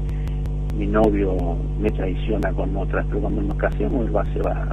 mi 0.76 0.86
novio 0.86 1.56
me 1.80 1.90
traiciona 1.90 2.52
con 2.52 2.76
otras, 2.76 3.06
pero 3.08 3.20
cuando 3.20 3.42
nos 3.42 3.56
casemos 3.56 4.06
él 4.06 4.14
va, 4.14 4.24
se, 4.32 4.40
va, 4.40 4.68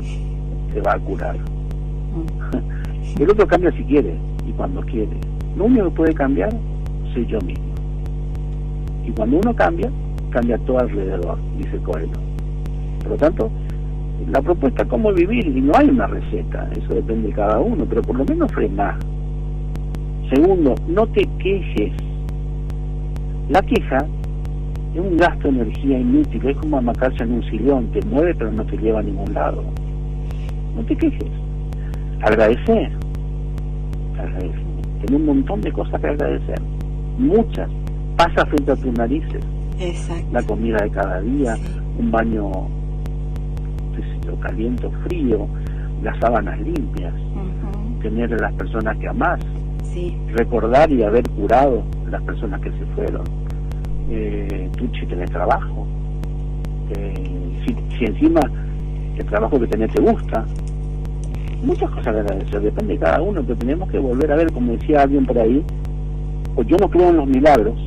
se 0.74 0.82
va 0.82 0.94
a 0.94 1.00
curar. 1.00 1.38
Mm. 1.38 2.93
El 3.20 3.30
otro 3.30 3.48
cambia 3.48 3.72
si 3.72 3.84
quiere 3.84 4.16
y 4.48 4.52
cuando 4.52 4.82
quiere. 4.82 5.18
Lo 5.56 5.66
único 5.66 5.86
que 5.86 5.92
puede 5.92 6.14
cambiar 6.14 6.50
soy 7.14 7.26
yo 7.28 7.40
mismo. 7.42 7.74
Y 9.06 9.12
cuando 9.12 9.38
uno 9.38 9.54
cambia, 9.54 9.90
cambia 10.32 10.58
todo 10.60 10.80
alrededor, 10.80 11.38
dice 11.58 11.78
Coelho. 11.78 12.18
Por 13.02 13.12
lo 13.12 13.18
tanto, 13.18 13.52
la 14.30 14.42
propuesta 14.42 14.84
es 14.84 14.90
cómo 14.90 15.12
vivir, 15.14 15.46
y 15.46 15.62
no 15.62 15.74
hay 15.76 15.90
una 15.90 16.08
receta, 16.08 16.70
eso 16.72 16.94
depende 16.94 17.28
de 17.28 17.34
cada 17.34 17.60
uno, 17.60 17.86
pero 17.86 18.02
por 18.02 18.16
lo 18.16 18.26
menos 18.26 18.52
frena. 18.52 18.98
Segundo, 20.34 20.74
no 20.88 21.06
te 21.08 21.28
quejes. 21.40 21.92
La 23.50 23.62
queja 23.62 23.98
es 24.94 25.00
un 25.00 25.18
gasto 25.18 25.52
de 25.52 25.62
energía 25.62 26.00
inútil, 26.00 26.48
es 26.48 26.58
como 26.58 26.78
amacarse 26.78 27.24
en 27.24 27.34
un 27.34 27.44
sillón, 27.44 27.88
te 27.92 28.02
mueve 28.08 28.34
pero 28.36 28.52
no 28.52 28.66
te 28.66 28.78
lleva 28.78 29.00
a 29.00 29.04
ningún 29.04 29.34
lado. 29.34 29.64
No 30.76 30.84
te 30.86 30.96
quejes. 30.96 31.43
Agradecer. 32.24 32.92
Agradecer. 34.18 34.64
Tiene 35.02 35.16
un 35.18 35.26
montón 35.26 35.62
de 35.62 35.72
cosas 35.72 36.00
que 36.02 36.08
agradecer. 36.08 36.62
Muchas. 37.18 37.70
Pasa 38.18 38.46
frente 38.46 38.72
a 38.72 38.76
tus 38.76 38.94
narices. 38.98 39.44
Exacto. 39.80 40.28
La 40.32 40.44
comida 40.44 40.78
de 40.84 40.92
cada 40.92 41.22
día, 41.22 41.56
un 41.98 42.12
baño 42.12 42.52
caliente 44.42 44.88
o 44.88 44.92
frío, 45.08 45.48
las 46.02 46.18
sábanas 46.20 46.60
limpias, 46.60 47.14
tener 48.02 48.34
a 48.34 48.38
las 48.38 48.54
personas 48.54 48.98
que 48.98 49.08
amás, 49.08 49.40
recordar 50.36 50.92
y 50.92 51.04
haber 51.04 51.28
curado 51.30 51.84
las 52.10 52.22
personas 52.24 52.60
que 52.62 52.72
se 52.72 52.86
fueron 52.96 53.24
eh, 54.10 54.70
tú 54.78 54.88
si 55.00 55.06
tenés 55.06 55.30
trabajo, 55.32 55.88
eh, 56.98 57.64
si, 57.98 58.06
encima 58.06 58.42
el 59.18 59.26
trabajo 59.26 59.60
que 59.60 59.68
tenés 59.68 59.92
te 59.92 60.02
gusta, 60.02 60.46
muchas 61.64 61.90
cosas 61.92 62.14
de 62.14 62.20
agradecer, 62.22 62.62
depende 62.62 62.94
de 62.94 63.00
cada 63.00 63.22
uno, 63.22 63.42
pero 63.42 63.58
tenemos 63.58 63.90
que 63.90 64.00
volver 64.00 64.32
a 64.32 64.36
ver, 64.36 64.52
como 64.52 64.74
decía 64.74 65.02
alguien 65.02 65.26
por 65.26 65.38
ahí, 65.38 65.64
pues 66.56 66.68
yo 66.68 66.78
no 66.78 66.90
creo 66.90 67.10
en 67.10 67.18
los 67.18 67.28
milagros, 67.28 67.80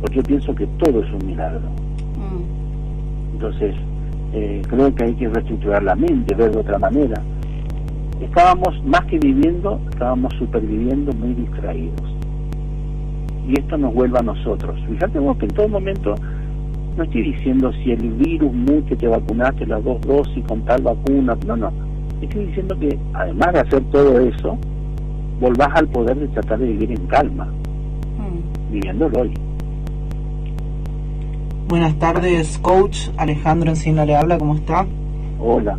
porque 0.00 0.16
yo 0.16 0.22
pienso 0.22 0.54
que 0.54 0.66
todo 0.78 1.02
es 1.02 1.12
un 1.12 1.26
milagro. 1.26 1.60
Mm. 1.60 3.34
Entonces, 3.34 3.74
eh, 4.32 4.62
creo 4.68 4.94
que 4.94 5.04
hay 5.04 5.14
que 5.14 5.28
reestructurar 5.28 5.82
la 5.82 5.94
mente, 5.94 6.34
ver 6.34 6.50
de 6.50 6.58
otra 6.58 6.78
manera. 6.78 7.22
Estábamos, 8.20 8.82
más 8.84 9.04
que 9.06 9.18
viviendo, 9.18 9.80
estábamos 9.90 10.32
superviviendo 10.38 11.12
muy 11.12 11.34
distraídos 11.34 12.14
y 13.48 13.58
esto 13.58 13.76
nos 13.76 13.94
vuelva 13.94 14.20
a 14.20 14.22
nosotros. 14.22 14.78
Fíjate 14.88 15.18
vos 15.18 15.36
que 15.38 15.46
en 15.46 15.52
todo 15.52 15.68
momento 15.68 16.14
no 16.96 17.02
estoy 17.02 17.22
diciendo 17.22 17.72
si 17.72 17.92
el 17.92 18.12
virus 18.12 18.52
mucho 18.52 18.96
te 18.96 19.08
vacunaste 19.08 19.66
las 19.66 19.82
dos 19.84 20.00
dosis 20.02 20.44
con 20.46 20.64
tal 20.64 20.82
vacuna, 20.82 21.36
no, 21.46 21.56
no. 21.56 21.72
Estoy 22.20 22.46
diciendo 22.46 22.78
que 22.78 22.98
además 23.12 23.52
de 23.52 23.60
hacer 23.60 23.84
todo 23.90 24.20
eso, 24.20 24.58
volvás 25.40 25.68
al 25.74 25.88
poder 25.88 26.18
de 26.18 26.28
tratar 26.28 26.58
de 26.58 26.66
vivir 26.66 26.92
en 26.92 27.06
calma, 27.06 27.46
mm. 27.46 28.72
viviéndolo 28.72 29.20
hoy. 29.20 29.34
Buenas 31.68 31.98
tardes, 31.98 32.58
coach. 32.58 33.08
Alejandro 33.16 33.70
Encina 33.70 34.04
le 34.04 34.14
habla, 34.14 34.38
¿cómo 34.38 34.54
está? 34.54 34.86
Hola. 35.40 35.78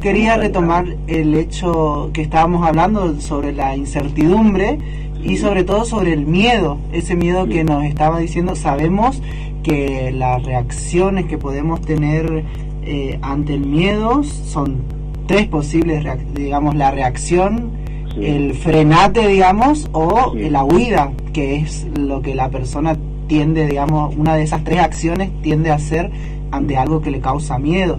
Quería 0.00 0.36
retomar 0.36 0.84
el 1.06 1.34
hecho 1.34 2.10
que 2.12 2.22
estábamos 2.22 2.66
hablando 2.66 3.18
sobre 3.20 3.52
la 3.52 3.76
incertidumbre 3.76 4.78
y 5.22 5.38
sobre 5.38 5.64
todo 5.64 5.84
sobre 5.84 6.12
el 6.12 6.26
miedo, 6.26 6.78
ese 6.92 7.16
miedo 7.16 7.46
que 7.48 7.64
nos 7.64 7.84
estaba 7.84 8.18
diciendo, 8.18 8.54
sabemos 8.54 9.22
que 9.62 10.12
las 10.12 10.44
reacciones 10.44 11.26
que 11.26 11.38
podemos 11.38 11.80
tener 11.80 12.44
eh, 12.82 13.18
ante 13.22 13.54
el 13.54 13.66
miedo 13.66 14.22
son 14.22 14.82
tres 15.26 15.46
posibles, 15.46 16.04
digamos, 16.34 16.74
la 16.74 16.90
reacción, 16.90 17.70
el 18.20 18.54
frenate, 18.54 19.26
digamos, 19.28 19.88
o 19.92 20.34
la 20.34 20.64
huida, 20.64 21.12
que 21.32 21.56
es 21.56 21.86
lo 21.98 22.22
que 22.22 22.34
la 22.34 22.48
persona 22.48 22.96
tiende, 23.26 23.66
digamos, 23.66 24.14
una 24.16 24.36
de 24.36 24.44
esas 24.44 24.64
tres 24.64 24.80
acciones 24.80 25.30
tiende 25.42 25.70
a 25.70 25.74
hacer 25.74 26.10
ante 26.50 26.76
algo 26.76 27.02
que 27.02 27.10
le 27.10 27.20
causa 27.20 27.58
miedo. 27.58 27.98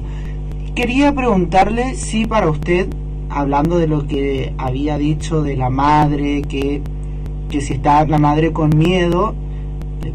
Quería 0.75 1.13
preguntarle 1.13 1.95
si 1.95 2.25
para 2.25 2.49
usted, 2.49 2.87
hablando 3.29 3.77
de 3.77 3.87
lo 3.87 4.07
que 4.07 4.53
había 4.57 4.97
dicho 4.97 5.43
de 5.43 5.57
la 5.57 5.69
madre, 5.69 6.43
que 6.43 6.81
que 7.49 7.61
si 7.61 7.73
está 7.73 8.05
la 8.05 8.19
madre 8.19 8.51
con 8.51 8.77
miedo, 8.77 9.33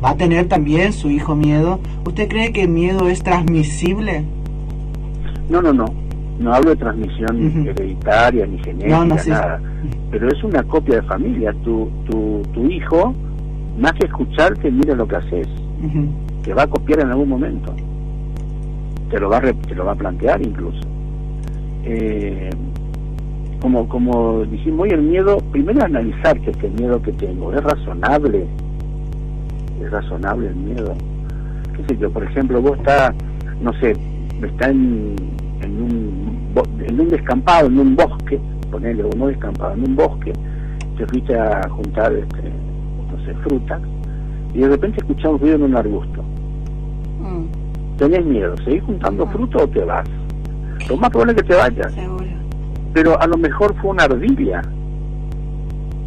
va 0.05 0.11
a 0.11 0.17
tener 0.17 0.49
también 0.49 0.93
su 0.93 1.11
hijo 1.11 1.35
miedo. 1.35 1.81
¿Usted 2.05 2.29
cree 2.29 2.53
que 2.53 2.63
el 2.63 2.69
miedo 2.69 3.09
es 3.09 3.23
transmisible? 3.23 4.25
No, 5.49 5.63
no, 5.63 5.73
no. 5.73 5.87
No 6.43 6.53
hablo 6.53 6.71
de 6.71 6.77
transmisión 6.77 7.67
hereditaria 7.67 8.47
ni 8.47 8.59
genética, 8.59 9.05
nada. 9.05 9.61
Pero 10.11 10.29
es 10.29 10.43
una 10.43 10.63
copia 10.65 10.97
de 10.97 11.03
familia. 11.03 11.55
Tu, 11.63 11.89
tu, 12.11 12.43
tu 12.53 12.67
hijo, 12.67 13.15
más 13.79 13.93
que 13.93 14.07
escucharte, 14.07 14.71
mira 14.71 14.95
lo 14.95 15.07
que 15.07 15.17
haces. 15.17 15.49
Te 16.43 16.53
va 16.53 16.65
a 16.65 16.67
copiar 16.67 17.01
en 17.01 17.11
algún 17.11 17.29
momento. 17.29 17.75
Te 19.11 19.21
lo 19.21 19.29
va 19.29 19.39
a, 19.39 19.41
te 19.41 19.75
lo 19.75 19.85
va 19.85 19.93
a 19.93 19.95
plantear 19.95 20.43
incluso. 20.43 20.81
Eh, 21.85 22.51
como, 23.61 23.89
como 23.89 24.45
dijimos 24.45 24.81
hoy, 24.81 24.91
el 24.91 25.03
miedo, 25.03 25.39
primero 25.53 25.85
analizar 25.85 26.41
que 26.41 26.51
este 26.51 26.69
miedo 26.71 27.01
que 27.01 27.13
tengo 27.13 27.53
es 27.53 27.63
razonable, 27.63 28.47
es 29.81 29.91
razonable 29.91 30.49
el 30.49 30.57
miedo. 30.57 30.95
¿Qué 31.77 31.85
sé 31.95 32.01
yo? 32.01 32.11
Por 32.11 32.25
ejemplo, 32.25 32.61
vos 32.61 32.77
estás, 32.79 33.13
no 33.61 33.73
sé, 33.75 33.93
está 34.43 34.71
en, 34.71 35.15
en, 35.63 35.83
un, 35.83 36.53
en 36.87 37.01
un 37.01 37.09
descampado, 37.09 37.69
en 37.69 37.79
un 37.79 37.97
bosque, 37.97 38.41
ponele, 38.71 39.05
uno 39.05 39.27
descampado, 39.27 39.75
en 39.75 39.85
un 39.85 39.97
bosque, 39.97 40.33
te 40.97 41.07
fuiste 41.07 41.39
a 41.39 41.69
juntar, 41.69 42.13
este, 42.13 42.43
no 43.11 43.25
sé, 43.25 43.35
frutas, 43.43 43.81
y 44.55 44.59
de 44.59 44.69
repente 44.69 44.99
escuchás 44.99 45.33
un 45.33 45.39
ruido 45.39 45.57
en 45.57 45.63
un 45.63 45.77
arbusto. 45.77 46.23
Mm. 47.21 47.97
Tenés 47.97 48.25
miedo, 48.25 48.57
¿seguís 48.65 48.83
juntando 48.83 49.27
fruto 49.29 49.65
o 49.65 49.69
te 49.69 49.85
vas? 49.85 50.09
Lo 50.89 50.97
más 50.97 51.11
probable 51.11 51.33
es 51.33 51.43
que 51.43 51.49
te 51.49 51.55
vayas 51.55 51.95
pero 52.93 53.21
a 53.21 53.27
lo 53.27 53.37
mejor 53.37 53.75
fue 53.81 53.91
una 53.91 54.05
ardilla. 54.05 54.63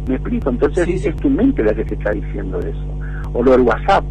¿Me 0.08 0.14
explico? 0.14 0.50
Entonces 0.50 1.04
es 1.04 1.16
tu 1.16 1.28
mente 1.28 1.64
la 1.64 1.74
que 1.74 1.84
te 1.84 1.94
está 1.94 2.12
diciendo 2.12 2.58
eso. 2.60 2.84
O 3.32 3.42
lo 3.42 3.52
del 3.52 3.62
WhatsApp. 3.62 4.04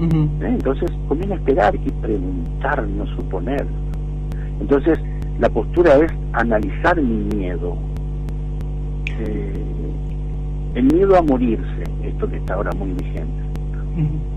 ¿Eh? 0.00 0.08
Entonces 0.40 0.90
conviene 1.08 1.34
esperar 1.34 1.74
y 1.74 1.90
preguntar, 1.90 2.86
no 2.88 3.06
suponer. 3.16 3.66
Entonces 4.60 4.98
la 5.38 5.48
postura 5.48 5.96
es 5.96 6.12
analizar 6.32 7.00
mi 7.00 7.36
miedo. 7.36 7.76
Eh, 9.18 9.64
el 10.74 10.84
miedo 10.84 11.16
a 11.16 11.22
morirse, 11.22 11.82
esto 12.04 12.28
que 12.28 12.36
está 12.36 12.54
ahora 12.54 12.70
muy 12.72 12.92
vigente. 12.92 13.42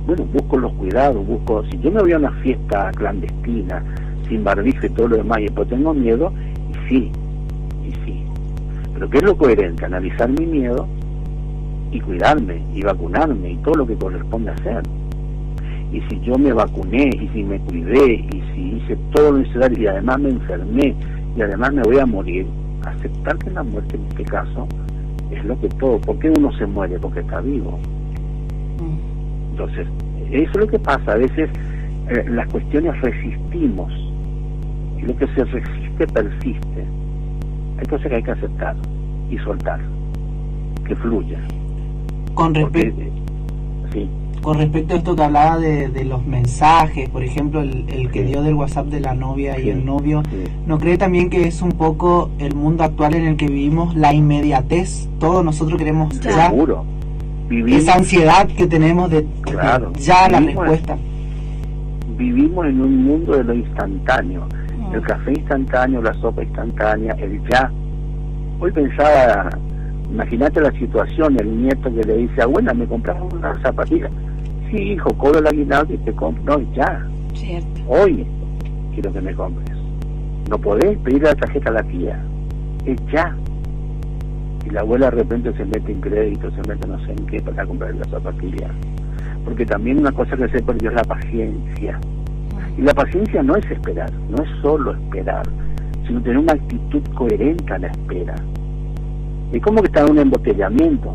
Bueno, 0.08 0.26
busco 0.34 0.58
los 0.58 0.74
cuidados, 0.74 1.26
busco, 1.26 1.64
si 1.70 1.78
yo 1.80 1.92
me 1.92 2.02
voy 2.02 2.12
a 2.14 2.18
una 2.18 2.32
fiesta 2.42 2.92
clandestina, 2.96 3.84
sin 4.28 4.44
barbijo 4.44 4.88
y 4.88 4.90
todo 4.90 5.10
lo 5.10 5.18
demás, 5.18 5.40
y 5.40 5.44
después 5.44 5.70
tengo 5.70 5.94
miedo, 5.94 6.34
y 6.72 6.90
sí, 6.90 7.12
pero 8.94 9.10
¿qué 9.10 9.18
es 9.18 9.24
lo 9.24 9.38
coherente? 9.38 9.86
Analizar 9.86 10.30
mi 10.30 10.46
miedo 10.46 10.88
y 11.92 12.00
cuidarme 12.00 12.64
y 12.74 12.82
vacunarme 12.84 13.52
y 13.52 13.58
todo 13.58 13.76
lo 13.76 13.88
que 13.88 13.96
corresponde 13.96 14.52
hacer. 14.52 14.84
Y 15.94 16.02
si 16.10 16.20
yo 16.22 16.36
me 16.38 16.52
vacuné 16.52 17.10
y 17.22 17.28
si 17.30 17.44
me 17.44 17.60
cuidé 17.60 18.16
y 18.16 18.42
si 18.54 18.78
hice 18.78 18.98
todo 19.14 19.32
lo 19.32 19.38
necesario 19.40 19.80
y 19.80 19.88
además 19.88 20.20
me 20.20 20.30
enfermé 20.30 20.96
y 21.38 21.42
además 21.42 21.72
me 21.72 21.84
voy 21.84 22.00
a 22.00 22.06
morir, 22.06 22.48
aceptar 22.84 23.38
que 23.38 23.52
la 23.52 23.62
muerte 23.62 23.96
en 23.96 24.06
este 24.08 24.24
caso 24.24 24.68
es 25.30 25.46
lo 25.46 25.60
que 25.60 25.70
todo. 25.70 26.00
¿Por 26.00 26.18
qué 26.18 26.32
uno 26.32 26.52
se 26.54 26.66
muere? 26.66 26.98
Porque 27.00 27.20
está 27.20 27.42
vivo. 27.42 27.80
Entonces, 29.52 29.88
eso 30.32 30.52
es 30.52 30.58
lo 30.58 30.68
que 30.68 30.80
pasa. 30.80 31.12
A 31.12 31.18
veces 31.18 31.48
eh, 32.10 32.26
las 32.28 32.50
cuestiones 32.50 33.00
resistimos 33.02 33.94
y 34.98 35.04
lo 35.04 35.16
que 35.16 35.28
se 35.28 35.46
resiste 35.46 36.08
persiste. 36.08 36.86
Hay 37.78 37.86
cosas 37.88 38.08
que 38.08 38.16
hay 38.16 38.24
que 38.24 38.32
aceptar 38.32 38.76
y 39.30 39.38
soltar, 39.38 39.80
que 40.88 40.96
fluya. 40.96 41.40
Con 42.34 42.56
respecto, 42.56 43.23
sí. 43.94 44.10
con 44.42 44.58
respecto 44.58 44.94
a 44.94 44.98
esto 44.98 45.16
que 45.16 45.24
hablaba 45.24 45.58
de, 45.58 46.04
los 46.04 46.26
mensajes, 46.26 47.10
por 47.10 47.24
ejemplo, 47.24 47.62
el, 47.62 48.10
que 48.12 48.24
dio 48.24 48.42
del 48.42 48.56
WhatsApp 48.56 48.88
de 48.88 49.00
la 49.00 49.14
novia 49.14 49.60
y 49.60 49.70
el 49.70 49.86
novio, 49.86 50.24
¿no 50.66 50.78
cree 50.78 50.98
también 50.98 51.30
que 51.30 51.48
es 51.48 51.62
un 51.62 51.72
poco 51.72 52.30
el 52.40 52.56
mundo 52.56 52.84
actual 52.84 53.14
en 53.14 53.26
el 53.26 53.38
que 53.38 53.48
vivimos, 53.48 53.96
la 53.96 54.14
inmediatez? 54.14 55.08
Todos 55.20 55.46
nosotros 55.46 55.78
queremos 55.78 56.20
ya 56.20 56.50
Seguro. 56.50 56.84
esa 57.68 57.96
ansiedad 57.96 58.48
que 58.48 58.68
tenemos 58.68 59.10
de, 59.10 59.26
ya 60.00 60.28
la 60.28 60.40
respuesta. 60.40 60.98
vivimos 62.18 62.66
en 62.66 62.82
un 62.82 63.04
mundo 63.06 63.38
de 63.38 63.44
lo 63.44 63.54
instantáneo 63.54 64.48
el 64.94 65.02
café 65.02 65.32
instantáneo, 65.32 66.02
la 66.02 66.14
sopa 66.16 66.44
instantánea, 66.44 67.14
el 67.14 67.42
ya. 67.50 67.72
Hoy 68.60 68.72
pensaba, 68.72 69.50
imagínate 70.14 70.62
la 70.62 70.72
situación, 70.74 71.40
el 71.40 71.62
nieto 71.64 71.94
que 71.94 72.04
le 72.04 72.18
dice, 72.18 72.42
abuela, 72.42 72.74
me 72.74 72.86
compraron 72.86 73.30
una 73.34 73.60
zapatilla. 73.62 74.10
sí, 74.70 74.94
hijo, 74.94 75.10
cobro 75.18 75.40
el 75.40 75.48
aguinaldo 75.48 75.94
y 75.94 75.98
te 75.98 76.14
compro. 76.14 76.58
No, 76.58 76.74
ya. 76.74 77.06
Cierto. 77.34 77.82
Hoy 77.88 78.26
quiero 78.94 79.12
que 79.12 79.22
me 79.22 79.34
compres. 79.34 79.78
No 80.50 80.58
podés 80.58 80.98
pedir 81.00 81.24
la 81.24 81.34
tarjeta 81.36 81.70
a 81.70 81.74
la 81.74 81.84
tía. 81.84 82.24
Es 82.86 82.98
ya. 83.12 83.36
Y 84.66 84.70
la 84.70 84.82
abuela 84.82 85.06
de 85.10 85.18
repente 85.18 85.54
se 85.54 85.66
mete 85.66 85.92
en 85.92 86.02
crédito, 86.02 86.50
se 86.52 86.70
mete 86.70 86.88
no 86.88 87.00
sé 87.06 87.12
en 87.12 87.26
qué 87.26 87.42
para 87.42 87.66
comprar 87.66 87.96
la 87.96 88.06
zapatilla. 88.06 88.70
Porque 89.44 89.66
también 89.66 90.00
una 90.00 90.12
cosa 90.12 90.38
que 90.38 90.48
se 90.50 90.62
perdió 90.62 90.90
es 90.90 90.96
la 90.96 91.04
paciencia. 91.04 92.00
Y 92.78 92.82
la 92.82 92.94
paciencia 92.94 93.42
no 93.44 93.56
es 93.56 93.70
esperar, 93.70 94.12
no 94.30 94.44
es 94.44 94.50
solo 94.62 94.94
esperar, 94.94 95.44
sino 96.08 96.22
tener 96.22 96.38
una 96.38 96.54
actitud 96.54 97.02
coherente 97.16 97.74
a 97.74 97.80
la 97.80 97.88
espera. 97.88 98.36
Es 99.54 99.62
como 99.62 99.82
que 99.82 99.88
está 99.88 100.02
en 100.02 100.12
un 100.12 100.20
embotellamiento. 100.20 101.14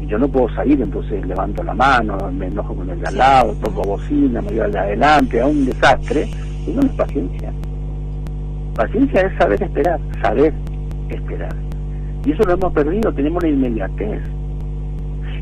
Y 0.00 0.06
yo 0.06 0.18
no 0.18 0.28
puedo 0.28 0.48
salir, 0.54 0.80
entonces 0.80 1.26
levanto 1.26 1.64
la 1.64 1.74
mano, 1.74 2.16
me 2.30 2.46
enojo 2.46 2.74
con 2.74 2.88
el 2.88 3.00
de 3.00 3.08
al 3.08 3.16
lado, 3.16 3.54
toco 3.60 3.82
bocina, 3.82 4.40
me 4.40 4.50
voy 4.50 4.60
al 4.60 4.72
de 4.72 4.78
adelante, 4.78 5.40
a 5.40 5.46
un 5.46 5.66
desastre. 5.66 6.28
Y 6.66 6.70
no 6.70 6.82
es 6.82 6.92
paciencia. 6.92 7.52
Paciencia 8.76 9.20
es 9.22 9.36
saber 9.36 9.62
esperar, 9.62 10.00
saber 10.22 10.54
esperar. 11.08 11.54
Y 12.24 12.32
eso 12.32 12.44
lo 12.44 12.52
hemos 12.54 12.72
perdido, 12.72 13.12
tenemos 13.12 13.42
la 13.42 13.48
inmediatez. 13.48 14.22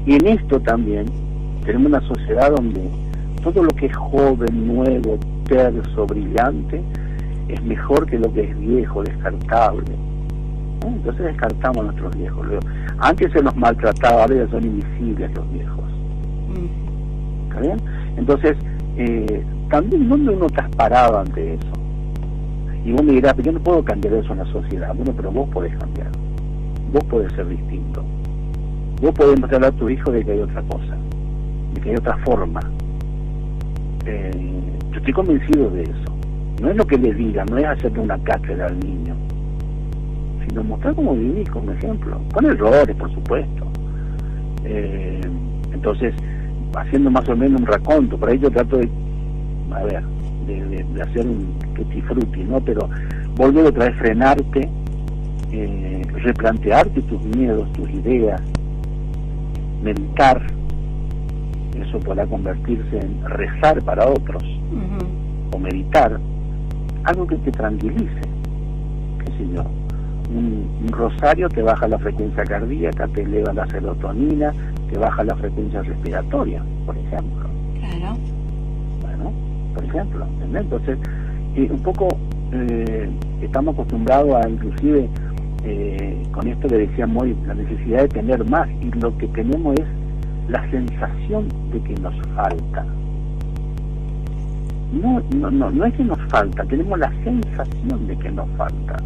Y 0.07 0.15
en 0.15 0.27
esto 0.27 0.61
también 0.61 1.05
tenemos 1.65 1.89
una 1.89 2.01
sociedad 2.09 2.51
donde 2.57 2.81
todo 3.43 3.63
lo 3.63 3.71
que 3.71 3.87
es 3.87 3.97
joven, 3.97 4.67
nuevo, 4.67 5.19
terso, 5.47 6.07
brillante, 6.07 6.83
es 7.49 7.63
mejor 7.65 8.07
que 8.07 8.19
lo 8.19 8.33
que 8.33 8.45
es 8.45 8.59
viejo, 8.59 9.03
descartable. 9.03 9.93
Entonces 10.85 11.25
descartamos 11.25 11.79
a 11.79 11.83
nuestros 11.85 12.17
viejos. 12.17 12.47
Antes 12.99 13.33
se 13.33 13.43
nos 13.43 13.57
maltrataba, 13.57 14.23
ahora 14.23 14.37
ya 14.37 14.49
son 14.49 14.65
invisibles 14.65 15.31
los 15.35 15.53
viejos. 15.53 15.85
¿Está 17.49 17.61
bien? 17.61 17.77
Entonces, 18.17 18.57
eh, 18.97 19.45
también, 19.71 20.09
¿dónde 20.09 20.33
uno 20.33 20.47
está 20.47 20.69
parado 20.77 21.21
ante 21.21 21.55
eso? 21.55 21.73
Y 22.85 22.93
vos 22.93 23.05
me 23.05 23.13
dirás, 23.13 23.35
pero 23.35 23.47
yo 23.47 23.53
no 23.53 23.61
puedo 23.61 23.85
cambiar 23.85 24.15
eso 24.15 24.33
en 24.33 24.39
la 24.39 24.47
sociedad. 24.47 24.95
Bueno, 24.95 25.13
pero 25.17 25.31
vos 25.31 25.49
podés 25.51 25.77
cambiar. 25.79 26.09
Vos 26.93 27.05
podés 27.05 27.33
ser 27.33 27.49
distinto. 27.49 28.05
Vos 29.01 29.13
podés 29.13 29.41
mostrarle 29.41 29.69
a 29.69 29.73
tu 29.73 29.89
hijo 29.89 30.11
de 30.11 30.25
que 30.25 30.33
hay 30.33 30.41
otra 30.41 30.63
cosa, 30.63 30.97
de 31.75 31.81
que 31.81 31.91
hay 31.91 31.97
otra 31.97 32.17
forma. 32.19 32.61
Eh, 34.07 34.31
yo 34.91 34.99
estoy 34.99 35.13
convencido 35.13 35.71
de 35.71 35.83
eso. 35.83 36.17
No 36.61 36.71
es 36.71 36.77
lo 36.77 36.87
que 36.87 36.99
le 36.99 37.13
diga, 37.15 37.45
no 37.45 37.59
es 37.59 37.65
hacerle 37.65 38.01
una 38.01 38.19
cátedra 38.19 38.67
al 38.67 38.79
niño, 38.79 39.17
sino 40.53 40.65
mostrar 40.65 40.95
cómo 40.95 41.15
vivís 41.15 41.49
como 41.49 41.73
ejemplo, 41.73 42.21
con 42.35 42.45
errores, 42.45 42.95
por 42.97 43.11
supuesto. 43.15 43.67
Eh, 44.65 45.21
entonces, 45.73 46.15
haciendo 46.77 47.11
más 47.11 47.27
o 47.29 47.35
menos 47.35 47.61
un 47.61 47.67
raconto, 47.67 48.19
por 48.19 48.29
ahí 48.29 48.39
yo 48.39 48.51
trato 48.51 48.77
de, 48.77 48.89
a 49.73 49.83
ver, 49.85 50.05
de, 50.47 51.03
hacer 51.03 51.27
un 51.27 51.59
tutti 51.75 52.03
frutti, 52.03 52.45
¿no? 52.45 52.61
Pero 52.61 52.87
volver 53.35 53.65
otra 53.65 53.87
vez 53.87 53.97
frenarte, 53.97 54.69
eh, 55.53 56.03
replantearte 56.17 57.01
tus 57.03 57.23
miedos, 57.35 57.73
tus 57.73 57.89
ideas, 57.91 58.41
meditar, 59.83 60.43
eso 61.81 61.99
podrá 62.01 62.27
convertirse 62.27 62.99
en 62.99 63.25
rezar 63.25 63.83
para 63.85 64.07
otros, 64.07 64.45
o 65.51 65.59
meditar, 65.59 66.21
algo 67.05 67.27
que 67.27 67.37
te 67.37 67.51
tranquilice, 67.53 68.21
qué 69.25 69.33
sé 69.39 69.49
yo. 69.55 69.82
Un, 70.35 70.89
rosario 70.91 71.49
te 71.49 71.63
baja 71.63 71.89
la 71.89 71.99
frecuencia 71.99 72.45
cardíaca, 72.45 73.07
te 73.09 73.23
eleva 73.23 73.53
la 73.53 73.67
serotonina, 73.67 74.53
te 74.91 74.99
baja 74.99 75.25
la 75.25 75.35
frecuencia 75.37 75.83
respiratoria, 75.83 76.63
por 76.85 76.97
ejemplo. 76.97 77.49
Claro. 77.81 78.17
Bueno, 79.01 79.33
por 79.75 79.85
ejemplo, 79.85 80.27
Entonces, 80.55 80.99
eh, 81.57 81.69
un 81.71 81.83
poco 81.83 82.09
eh, 82.53 83.11
estamos 83.41 83.75
acostumbrados 83.75 84.35
a 84.35 84.49
inclusive 84.49 85.09
eh, 85.65 86.23
con 86.33 86.49
esto 86.49 86.67
le 86.69 86.87
decía 86.87 87.07
muy 87.07 87.37
la 87.47 87.55
necesidad 87.55 88.03
de 88.03 88.09
tener 88.09 88.51
más 88.51 88.69
y 88.81 88.91
lo 88.99 89.17
que 89.17 89.29
tenemos 89.29 89.79
es 89.79 89.87
la 90.49 90.69
sensación 90.71 91.49
de 91.73 91.81
que 91.83 91.95
nos 92.01 92.15
falta. 92.35 92.85
No, 94.93 95.23
no, 95.37 95.51
no, 95.51 95.71
no 95.71 95.85
es 95.85 95.95
que 95.95 96.05
nos 96.05 96.19
falta, 96.31 96.65
tenemos 96.65 96.99
la 96.99 97.11
sensación 97.23 98.07
de 98.07 98.17
que 98.19 98.31
nos 98.31 98.49
falta. 98.57 98.97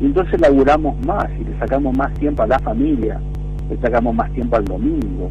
Y 0.00 0.06
entonces 0.06 0.40
laburamos 0.40 0.94
más 1.06 1.26
y 1.38 1.44
le 1.44 1.58
sacamos 1.58 1.96
más 1.96 2.12
tiempo 2.14 2.42
a 2.42 2.46
la 2.46 2.58
familia, 2.60 3.20
le 3.68 3.76
sacamos 3.78 4.14
más 4.14 4.30
tiempo 4.32 4.56
al 4.56 4.64
domingo. 4.64 5.30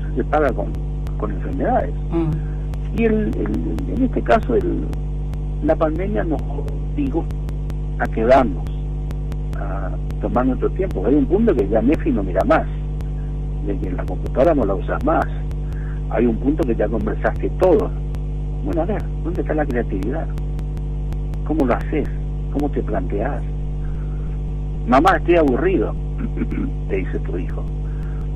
Eso 0.00 0.16
se 0.16 0.24
paga 0.24 0.50
con, 0.52 0.72
con 1.18 1.30
enfermedades. 1.30 1.94
Mm. 2.10 2.98
Y 2.98 3.04
el, 3.04 3.30
en 3.94 4.04
este 4.04 4.22
caso 4.22 4.54
el, 4.54 4.86
la 5.62 5.76
pandemia 5.76 6.24
nos 6.24 6.40
obligó 6.42 7.24
a 7.98 8.06
quedarnos, 8.06 8.64
a 9.58 9.90
tomar 10.20 10.46
nuestro 10.46 10.70
tiempo. 10.70 11.04
Hay 11.04 11.14
un 11.14 11.26
punto 11.26 11.54
que 11.54 11.68
ya 11.68 11.82
Nefi 11.82 12.10
no 12.10 12.22
mira 12.22 12.42
más 12.44 12.66
de 13.66 13.78
que 13.78 13.88
en 13.88 13.96
la 13.96 14.04
computadora 14.06 14.54
no 14.54 14.64
la 14.64 14.74
usas 14.74 15.04
más. 15.04 15.26
Hay 16.10 16.24
un 16.24 16.36
punto 16.36 16.66
que 16.66 16.74
ya 16.74 16.88
conversaste 16.88 17.50
todo. 17.60 17.90
Bueno, 18.64 18.82
a 18.82 18.86
ver, 18.86 19.02
¿dónde 19.22 19.42
está 19.42 19.52
la 19.52 19.66
creatividad? 19.66 20.26
¿Cómo 21.46 21.66
lo 21.66 21.74
haces? 21.74 22.08
¿Cómo 22.52 22.70
te 22.70 22.82
planteas? 22.82 23.42
Mamá, 24.88 25.16
estoy 25.18 25.36
aburrido, 25.36 25.94
te 26.88 26.96
dice 26.96 27.18
tu 27.18 27.36
hijo. 27.36 27.62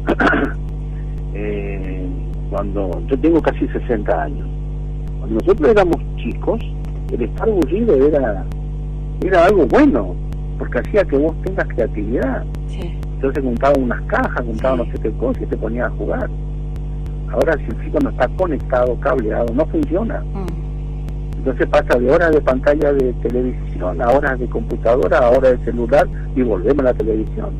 eh, 1.34 2.06
cuando 2.50 2.90
yo 3.06 3.18
tengo 3.18 3.40
casi 3.40 3.66
60 3.68 4.22
años, 4.22 4.46
cuando 5.18 5.36
nosotros 5.36 5.70
éramos 5.70 5.96
chicos, 6.16 6.60
el 7.10 7.22
estar 7.22 7.48
aburrido 7.48 7.94
era, 8.06 8.44
era 9.22 9.46
algo 9.46 9.64
bueno, 9.66 10.14
porque 10.58 10.80
hacía 10.80 11.04
que 11.04 11.16
vos 11.16 11.34
tengas 11.42 11.66
creatividad. 11.68 12.44
Sí. 12.66 12.98
Entonces 13.14 13.42
juntaba 13.42 13.78
unas 13.78 14.02
cajas, 14.02 14.44
juntaba 14.44 14.76
no 14.76 14.84
sé 14.92 15.00
qué 15.02 15.10
cosa 15.12 15.42
y 15.42 15.46
te 15.46 15.56
ponía 15.56 15.86
a 15.86 15.90
jugar. 15.90 16.28
Ahora 17.32 17.56
si 17.56 17.64
el 17.64 17.82
chico 17.82 17.98
no 18.02 18.10
está 18.10 18.28
conectado, 18.28 18.94
cableado, 19.00 19.54
no 19.54 19.64
funciona. 19.64 20.20
Mm. 20.20 20.61
Entonces 21.44 21.66
pasa 21.66 21.98
de 21.98 22.08
horas 22.08 22.30
de 22.30 22.40
pantalla 22.40 22.92
de 22.92 23.12
televisión 23.14 24.00
a 24.00 24.10
horas 24.10 24.38
de 24.38 24.48
computadora, 24.48 25.18
a 25.18 25.30
horas 25.30 25.58
de 25.58 25.64
celular 25.64 26.06
y 26.36 26.42
volvemos 26.42 26.78
a 26.82 26.92
la 26.92 26.94
televisión 26.94 27.50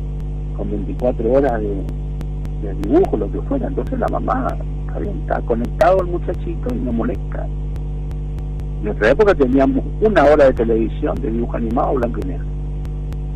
con 0.55 0.71
24 0.71 1.29
horas 1.33 1.59
de, 1.59 2.73
dibujo, 2.81 3.17
lo 3.17 3.29
que 3.29 3.41
fuera. 3.41 3.67
Entonces 3.67 3.99
la 3.99 4.07
mamá 4.07 4.57
está, 4.97 5.41
conectado 5.41 5.99
el 5.99 6.07
muchachito 6.07 6.73
y 6.73 6.77
no 6.77 6.93
molesta. 6.93 7.45
En 8.77 8.85
nuestra 8.85 9.11
época 9.11 9.35
teníamos 9.35 9.83
una 9.99 10.23
hora 10.27 10.45
de 10.45 10.53
televisión 10.53 11.15
de 11.15 11.29
dibujo 11.29 11.57
animado 11.57 11.95
blanco 11.95 12.19
y 12.23 12.27
negro. 12.29 12.45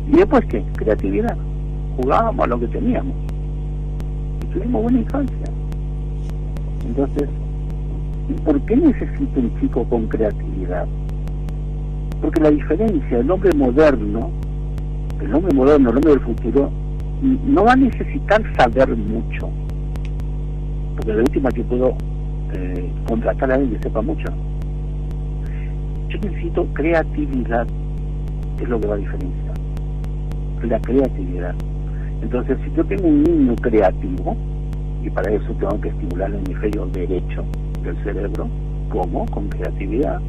¿Y 0.06 0.16
después 0.16 0.46
qué? 0.46 0.64
Creatividad 0.76 1.36
jugábamos 1.98 2.46
a 2.46 2.48
lo 2.48 2.58
que 2.58 2.68
teníamos. 2.68 3.14
Y 4.44 4.46
tuvimos 4.46 4.82
buena 4.82 4.98
infancia. 4.98 5.44
Entonces, 6.86 7.28
¿por 8.34 8.60
qué 8.62 8.76
necesita 8.76 9.40
un 9.40 9.60
chico 9.60 9.84
con 9.84 10.06
creatividad? 10.08 10.86
Porque 12.20 12.40
la 12.40 12.50
diferencia, 12.50 13.18
el 13.18 13.30
hombre 13.30 13.52
moderno, 13.54 14.30
el 15.20 15.34
hombre 15.34 15.54
moderno, 15.54 15.90
el 15.90 15.96
hombre 15.96 16.10
del 16.12 16.20
futuro, 16.20 16.70
no 17.22 17.64
va 17.64 17.72
a 17.72 17.76
necesitar 17.76 18.42
saber 18.56 18.96
mucho. 18.96 19.50
Porque 20.96 21.12
la 21.12 21.20
última 21.20 21.50
que 21.50 21.62
puedo 21.64 21.94
eh, 22.54 22.92
contratar 23.06 23.52
a 23.52 23.54
alguien 23.54 23.76
que 23.76 23.82
sepa 23.84 24.02
mucho. 24.02 24.28
Yo 26.08 26.18
necesito 26.20 26.66
creatividad, 26.72 27.66
es 28.60 28.68
lo 28.68 28.80
que 28.80 28.86
va 28.88 28.94
a 28.94 28.98
diferenciar. 28.98 29.54
La 30.64 30.80
creatividad. 30.80 31.54
Entonces, 32.20 32.58
si 32.64 32.72
yo 32.74 32.84
tengo 32.84 33.06
un 33.06 33.22
niño 33.22 33.54
creativo, 33.56 34.36
y 35.02 35.10
para 35.10 35.32
eso 35.32 35.52
tengo 35.54 35.80
que 35.80 35.88
estimular 35.88 36.30
el 36.30 36.36
hemisferio 36.36 36.86
derecho 36.86 37.44
del 37.88 38.04
cerebro, 38.04 38.48
¿cómo? 38.90 39.26
Con 39.26 39.48
creatividad. 39.48 40.20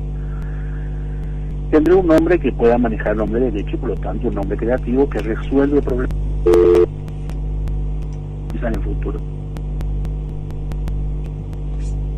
Tendré 1.71 1.93
un 1.93 2.09
hombre 2.09 2.39
que 2.39 2.51
pueda 2.51 2.77
manejar 2.77 3.13
el 3.13 3.21
hombre 3.21 3.41
derecho, 3.41 3.77
por 3.79 3.89
lo 3.89 3.95
tanto 3.95 4.27
un 4.27 4.37
hombre 4.37 4.57
creativo 4.57 5.07
que 5.09 5.19
resuelve 5.19 5.81
problemas 5.81 6.15
en 8.61 8.65
el 8.65 8.81
futuro. 8.81 9.19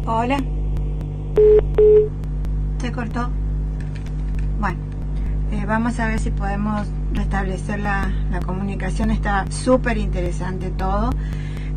Hola. 0.06 0.38
Se 2.80 2.92
cortó. 2.92 3.30
Bueno, 4.60 4.80
eh, 5.52 5.64
vamos 5.68 6.00
a 6.00 6.08
ver 6.08 6.20
si 6.20 6.32
podemos 6.32 6.88
restablecer 7.14 7.80
la, 7.80 8.12
la 8.32 8.40
comunicación. 8.40 9.12
Está 9.12 9.46
súper 9.52 9.98
interesante 9.98 10.72
todo. 10.72 11.12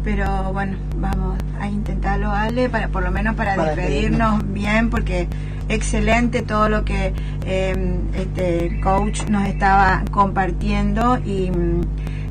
Pero 0.05 0.53
bueno, 0.53 0.77
vamos 0.97 1.39
a 1.59 1.67
intentarlo, 1.67 2.31
Ale, 2.31 2.69
para 2.69 2.89
por 2.89 3.03
lo 3.03 3.11
menos 3.11 3.35
para, 3.37 3.57
despedirnos 3.57 4.53
bien, 4.53 4.91
porque 4.91 5.29
excelente 5.69 6.43
todo 6.43 6.69
lo 6.69 6.85
que 6.85 7.15
eh, 7.47 7.99
este 8.15 8.81
coach 8.83 9.23
nos 9.29 9.47
estaba 9.47 10.05
compartiendo 10.11 11.19
y 11.19 11.51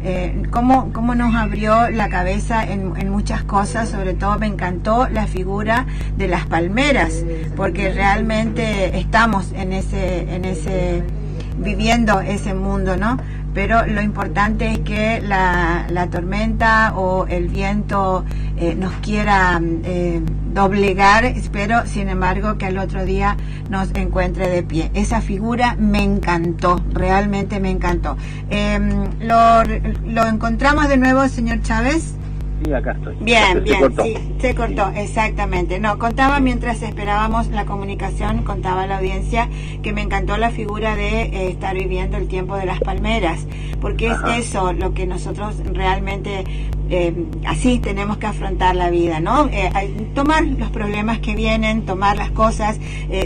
eh, 0.04 0.44
cómo, 0.52 0.92
cómo 0.92 1.16
nos 1.16 1.34
abrió 1.34 1.90
la 1.90 2.10
cabeza 2.10 2.64
en, 2.64 2.94
en, 2.98 3.10
muchas 3.10 3.44
cosas, 3.44 3.90
sobre 3.90 4.14
todo 4.14 4.38
me 4.38 4.48
encantó 4.48 5.08
la 5.08 5.28
figura 5.28 5.86
de 6.18 6.28
las 6.28 6.46
palmeras, 6.46 7.24
porque 7.56 7.92
realmente 7.94 9.00
estamos 9.00 9.52
en 9.54 9.72
ese, 9.72 10.36
en 10.36 10.44
ese, 10.44 11.04
viviendo 11.58 12.20
ese 12.20 12.54
mundo, 12.54 12.98
¿no? 12.98 13.18
Pero 13.54 13.86
lo 13.86 14.02
importante 14.02 14.72
es 14.72 14.80
que 14.80 15.22
la, 15.22 15.86
la 15.89 16.08
tormenta 16.08 16.94
o 16.96 17.28
el 17.28 17.48
viento 17.48 18.26
eh, 18.58 18.76
nos 18.76 18.94
quiera 18.96 19.60
eh, 19.84 20.22
doblegar, 20.54 21.26
espero 21.26 21.86
sin 21.86 22.10
embargo 22.10 22.58
que 22.58 22.66
al 22.66 22.78
otro 22.78 23.06
día 23.06 23.38
nos 23.70 23.94
encuentre 23.96 24.50
de 24.50 24.63
pie. 24.63 24.92
Esa 24.94 25.22
figura 25.22 25.76
me 25.80 26.04
encantó, 26.04 26.84
realmente 26.92 27.60
me 27.60 27.70
encantó. 27.70 28.18
Em, 28.50 29.10
lo, 29.20 29.63
lo 29.63 30.28
encontramos 30.28 30.88
de 30.88 30.98
nuevo, 30.98 31.28
señor 31.28 31.62
Chávez. 31.62 32.16
Sí, 32.63 32.73
acá 32.73 32.91
estoy. 32.91 33.15
Bien, 33.19 33.63
bien, 33.63 33.93
sí, 34.02 34.15
se 34.39 34.56
cortó, 34.56 34.89
exactamente. 34.95 35.80
No, 35.80 35.97
contaba 35.97 36.39
mientras 36.39 36.82
esperábamos 36.82 37.47
la 37.47 37.65
comunicación, 37.65 38.43
contaba 38.43 38.88
la 38.88 38.97
audiencia 38.97 39.49
que 39.82 39.91
me 39.91 40.02
encantó 40.02 40.38
la 40.38 40.49
figura 40.49 40.95
de 40.95 41.23
eh, 41.23 41.49
estar 41.49 41.76
viviendo 41.76 42.17
el 42.17 42.28
tiempo 42.28 42.56
de 42.56 42.65
las 42.65 42.80
palmeras, 42.80 43.45
porque 43.82 44.08
es 44.08 44.17
eso 44.38 44.73
lo 44.73 44.93
que 44.93 45.08
nosotros 45.08 45.56
realmente 45.73 46.45
eh, 46.89 47.13
así 47.46 47.80
tenemos 47.80 48.17
que 48.17 48.28
afrontar 48.28 48.76
la 48.76 48.89
vida, 48.89 49.19
¿no? 49.19 49.48
Eh, 49.48 49.72
tomar 50.13 50.43
los 50.46 50.69
problemas 50.69 51.19
que 51.19 51.36
vienen, 51.36 51.86
tomar 51.86 52.17
las 52.17 52.32
cosas, 52.32 52.78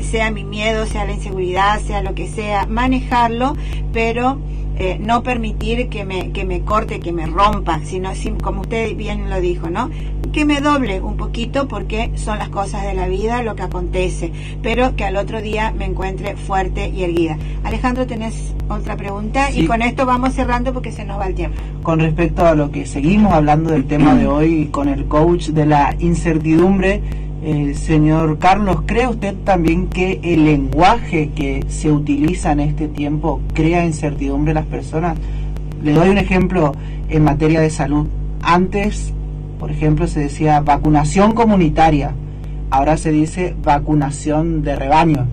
sea 0.04 0.32
mi 0.32 0.44
miedo, 0.44 0.86
sea 0.86 1.06
la 1.06 1.14
inseguridad, 1.14 1.80
sea 1.82 2.02
lo 2.02 2.14
que 2.16 2.28
sea, 2.28 2.66
manejarlo, 2.68 3.56
pero 3.94 4.40
eh, 4.80 5.00
no 5.00 5.24
permitir 5.24 5.90
que 5.90 6.06
me, 6.06 6.32
que 6.32 6.46
me 6.46 6.62
corte, 6.62 7.00
que 7.00 7.12
me 7.12 7.26
rompa, 7.26 7.82
sino 7.84 8.12
como 8.44 8.62
usted 8.62 8.96
bien 8.96 9.28
lo 9.28 9.42
dijo, 9.42 9.72
¿no? 9.72 9.90
Que 10.32 10.46
me 10.46 10.62
doble 10.62 11.02
un 11.02 11.18
poquito 11.18 11.68
porque 11.68 12.12
son 12.14 12.38
las 12.38 12.50
cosas 12.50 12.84
de 12.84 12.94
la 12.94 13.08
vida, 13.08 13.42
lo 13.42 13.56
que 13.56 13.64
acontece, 13.64 14.32
pero 14.62 14.96
que 14.96 15.04
al 15.04 15.18
otro 15.18 15.42
día 15.42 15.74
me 15.76 15.86
encuentre 15.86 16.36
fuerte 16.36 16.90
y 16.90 17.04
erguida. 17.04 17.40
Alejandro, 17.64 18.06
tenés 18.08 18.54
otra 18.70 18.96
pregunta 18.96 19.52
y 19.52 19.66
con 19.66 19.82
esto 19.82 20.06
vamos 20.06 20.34
cerrando 20.34 20.74
porque 20.74 20.92
se 20.92 21.06
nos 21.06 21.20
va 21.20 21.28
el 21.28 21.36
tiempo. 21.36 21.58
Con 21.84 22.00
respecto 22.00 22.46
a 22.46 22.56
lo 22.56 22.72
que 22.72 22.86
seguimos 22.86 23.34
hablando 23.34 23.72
del 23.72 23.86
tema 23.86 24.16
de 24.16 24.28
hoy 24.28 24.68
con 24.72 24.88
el 24.88 25.06
coach 25.06 25.50
de 25.50 25.66
la 25.66 25.96
incertidumbre, 26.00 27.02
eh, 27.44 27.74
señor 27.76 28.40
Carlos, 28.40 28.82
¿cree 28.86 29.08
usted 29.08 29.36
también 29.44 29.88
que 29.88 30.20
el 30.24 30.46
lenguaje 30.46 31.30
que 31.36 31.66
se 31.68 31.92
utiliza 31.92 32.52
en 32.52 32.62
este 32.62 32.88
tiempo 32.88 33.42
crea 33.54 33.86
incertidumbre 33.86 34.52
en 34.52 34.56
las 34.56 34.66
personas? 34.66 35.18
Le 35.84 35.94
doy 35.94 36.10
un 36.10 36.18
ejemplo 36.18 36.74
en 37.10 37.24
materia 37.24 37.62
de 37.62 37.70
salud. 37.70 38.08
Antes, 38.42 39.14
por 39.60 39.72
ejemplo, 39.72 40.08
se 40.08 40.22
decía 40.22 40.62
vacunación 40.62 41.34
comunitaria, 41.34 42.14
ahora 42.70 42.98
se 42.98 43.12
dice 43.12 43.56
vacunación 43.62 44.64
de 44.64 44.76
rebaño 44.76 45.28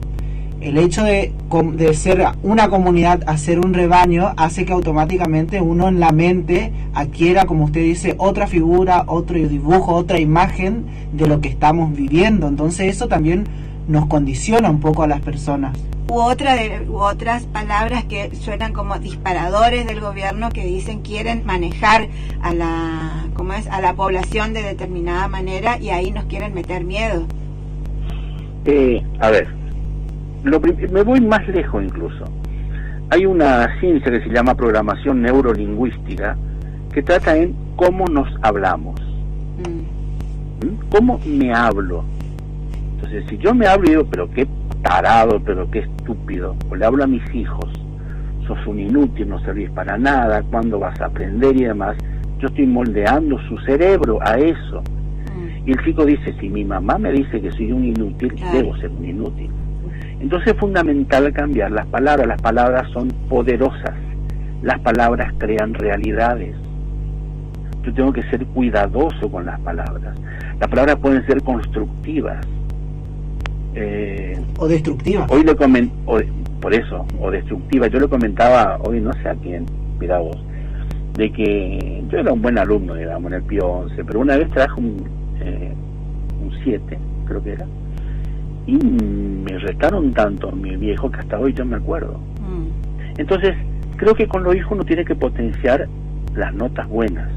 el 0.65 0.79
hecho 0.79 1.05
de, 1.05 1.31
de, 1.75 1.95
ser 1.95 2.25
una 2.43 2.71
comunidad 2.71 3.23
a 3.27 3.37
ser 3.37 3.59
un 3.59 3.75
rebaño 3.75 4.33
hace 4.39 4.65
que 4.65 4.73
automáticamente 4.73 5.61
uno 5.61 5.89
en 5.89 6.01
la 6.01 6.11
mente 6.11 6.73
adquiera, 6.95 7.45
como 7.45 7.65
usted 7.65 7.83
dice, 7.83 8.15
otra 8.17 8.47
figura, 8.47 9.05
otro 9.07 9.37
dibujo, 9.37 9.95
otra 9.95 10.19
imagen 10.19 10.87
de 11.13 11.29
lo 11.29 11.43
que 11.43 11.51
estamos 11.51 11.95
viviendo. 11.95 12.49
Entonces 12.49 12.95
eso 12.95 13.09
también 13.09 13.45
nos 13.89 14.07
condiciona 14.07 14.71
un 14.71 14.81
poco 14.81 15.03
a 15.03 15.07
las 15.07 15.21
personas. 15.21 15.77
U, 16.09 16.15
otra 16.19 16.55
de, 16.55 16.87
otras 16.91 17.45
palabras 17.45 18.05
que 18.05 18.35
suenan 18.35 18.73
como 18.73 18.99
disparadores 18.99 19.87
del 19.87 20.01
gobierno 20.01 20.49
que 20.49 20.65
dicen 20.65 21.03
quieren 21.03 21.45
manejar 21.45 22.09
a 22.41 22.55
la, 22.55 23.27
¿cómo 23.35 23.53
es? 23.53 23.67
a 23.67 23.83
la 23.83 23.93
población 23.93 24.55
de 24.55 24.63
determinada 24.63 25.29
manera 25.29 25.79
y 25.79 25.91
ahí 25.91 26.11
nos 26.11 26.25
quieren 26.25 26.55
meter 26.55 26.85
miedo. 26.85 27.27
Eh, 28.65 29.03
a 29.21 29.29
ver, 29.29 29.64
me 30.45 31.03
voy 31.03 31.21
más 31.21 31.47
lejos 31.49 31.83
incluso. 31.83 32.25
Hay 33.11 33.27
una 33.27 33.79
ciencia 33.81 34.11
que 34.11 34.21
se 34.21 34.31
llama 34.31 34.55
programación 34.55 35.23
neurolingüística 35.23 36.37
que 36.93 37.03
trata 37.03 37.37
en 37.37 37.55
cómo 37.77 38.07
nos 38.07 38.29
hablamos. 38.43 39.01
Mm. 39.59 40.67
¿Mm? 40.67 40.91
¿Cómo 40.91 41.19
me 41.27 41.53
hablo? 41.53 42.05
Entonces, 42.95 43.25
si 43.29 43.39
yo 43.39 43.55
me 43.55 43.67
hablo 43.67 43.87
y 43.87 43.91
digo, 43.91 44.05
pero 44.11 44.31
qué 44.31 44.47
tarado, 44.83 45.41
pero 45.45 45.71
qué 45.71 45.81
estúpido, 45.81 46.57
o 46.71 46.77
le 46.77 46.85
hablo 46.85 47.05
a 47.05 47.07
mis 47.07 47.23
hijos, 47.35 47.69
sos 48.47 48.67
un 48.67 48.79
inútil, 48.79 49.29
no 49.29 49.41
servís 49.41 49.71
para 49.71 49.99
nada, 49.99 50.43
cuándo 50.51 50.79
vas 50.79 51.01
a 51.01 51.07
aprender 51.07 51.57
y 51.57 51.65
demás, 51.65 51.97
yo 52.39 52.49
estoy 52.49 52.67
moldeando 52.67 53.39
su 53.49 53.59
cerebro 53.59 54.19
a 54.23 54.39
eso. 54.39 54.83
Mm. 54.83 55.69
Y 55.69 55.73
el 55.73 55.85
chico 55.85 56.05
dice, 56.05 56.35
si 56.39 56.49
mi 56.49 56.65
mamá 56.65 56.99
me 56.99 57.13
dice 57.13 57.41
que 57.41 57.51
soy 57.53 57.73
un 57.73 57.85
inútil, 57.85 58.35
debo 58.53 58.77
ser 58.77 58.91
un 58.91 59.05
inútil. 59.05 59.51
Entonces 60.25 60.55
es 60.55 60.59
fundamental 60.59 61.31
cambiar 61.35 61.71
las 61.71 61.87
palabras. 61.89 62.27
Las 62.27 62.41
palabras 62.41 62.91
son 62.93 63.09
poderosas. 63.29 63.93
Las 64.63 64.81
palabras 64.81 65.31
crean 65.37 65.75
realidades. 65.75 66.57
Yo 67.83 67.93
tengo 67.93 68.11
que 68.11 68.23
ser 68.31 68.47
cuidadoso 68.47 69.31
con 69.31 69.45
las 69.45 69.61
palabras. 69.61 70.17
Las 70.59 70.71
palabras 70.71 70.97
pueden 70.97 71.27
ser 71.27 71.43
constructivas. 71.43 72.39
Eh, 73.75 74.43
o 74.59 74.67
destructivas. 74.67 75.31
Hoy 75.31 75.45
le 75.45 75.55
coment, 75.55 75.93
por 76.07 76.73
eso, 76.73 77.05
o 77.21 77.31
destructivas. 77.31 77.91
Yo 77.91 78.01
le 78.01 78.09
comentaba 78.09 78.79
hoy, 78.83 79.03
no 79.03 79.13
sé 79.23 79.29
a 79.29 79.35
quién, 79.35 79.67
mira 80.01 80.21
vos, 80.21 80.43
de 81.19 81.31
que 81.33 82.03
yo 82.09 82.17
era 82.17 82.33
un 82.33 82.41
buen 82.41 82.57
alumno, 82.57 82.95
digamos, 82.95 83.31
en 83.31 83.35
el 83.35 83.43
Pío 83.43 83.67
11, 83.67 84.03
pero 84.05 84.21
una 84.21 84.39
vez 84.39 84.51
traje 84.53 84.81
un 84.81 85.05
7, 86.65 86.95
eh, 86.95 86.99
creo 87.27 87.43
que 87.43 87.53
era 87.53 87.67
y 88.67 88.77
me 88.77 89.59
retaron 89.59 90.13
tanto 90.13 90.51
mi 90.53 90.77
viejo 90.77 91.11
que 91.11 91.21
hasta 91.21 91.39
hoy 91.39 91.53
yo 91.53 91.65
me 91.65 91.77
acuerdo. 91.77 92.19
Mm. 92.41 93.19
Entonces, 93.19 93.55
creo 93.97 94.15
que 94.15 94.27
con 94.27 94.43
los 94.43 94.57
hijos 94.57 94.73
uno 94.73 94.85
tiene 94.85 95.05
que 95.05 95.15
potenciar 95.15 95.87
las 96.35 96.55
notas 96.55 96.89
buenas 96.89 97.31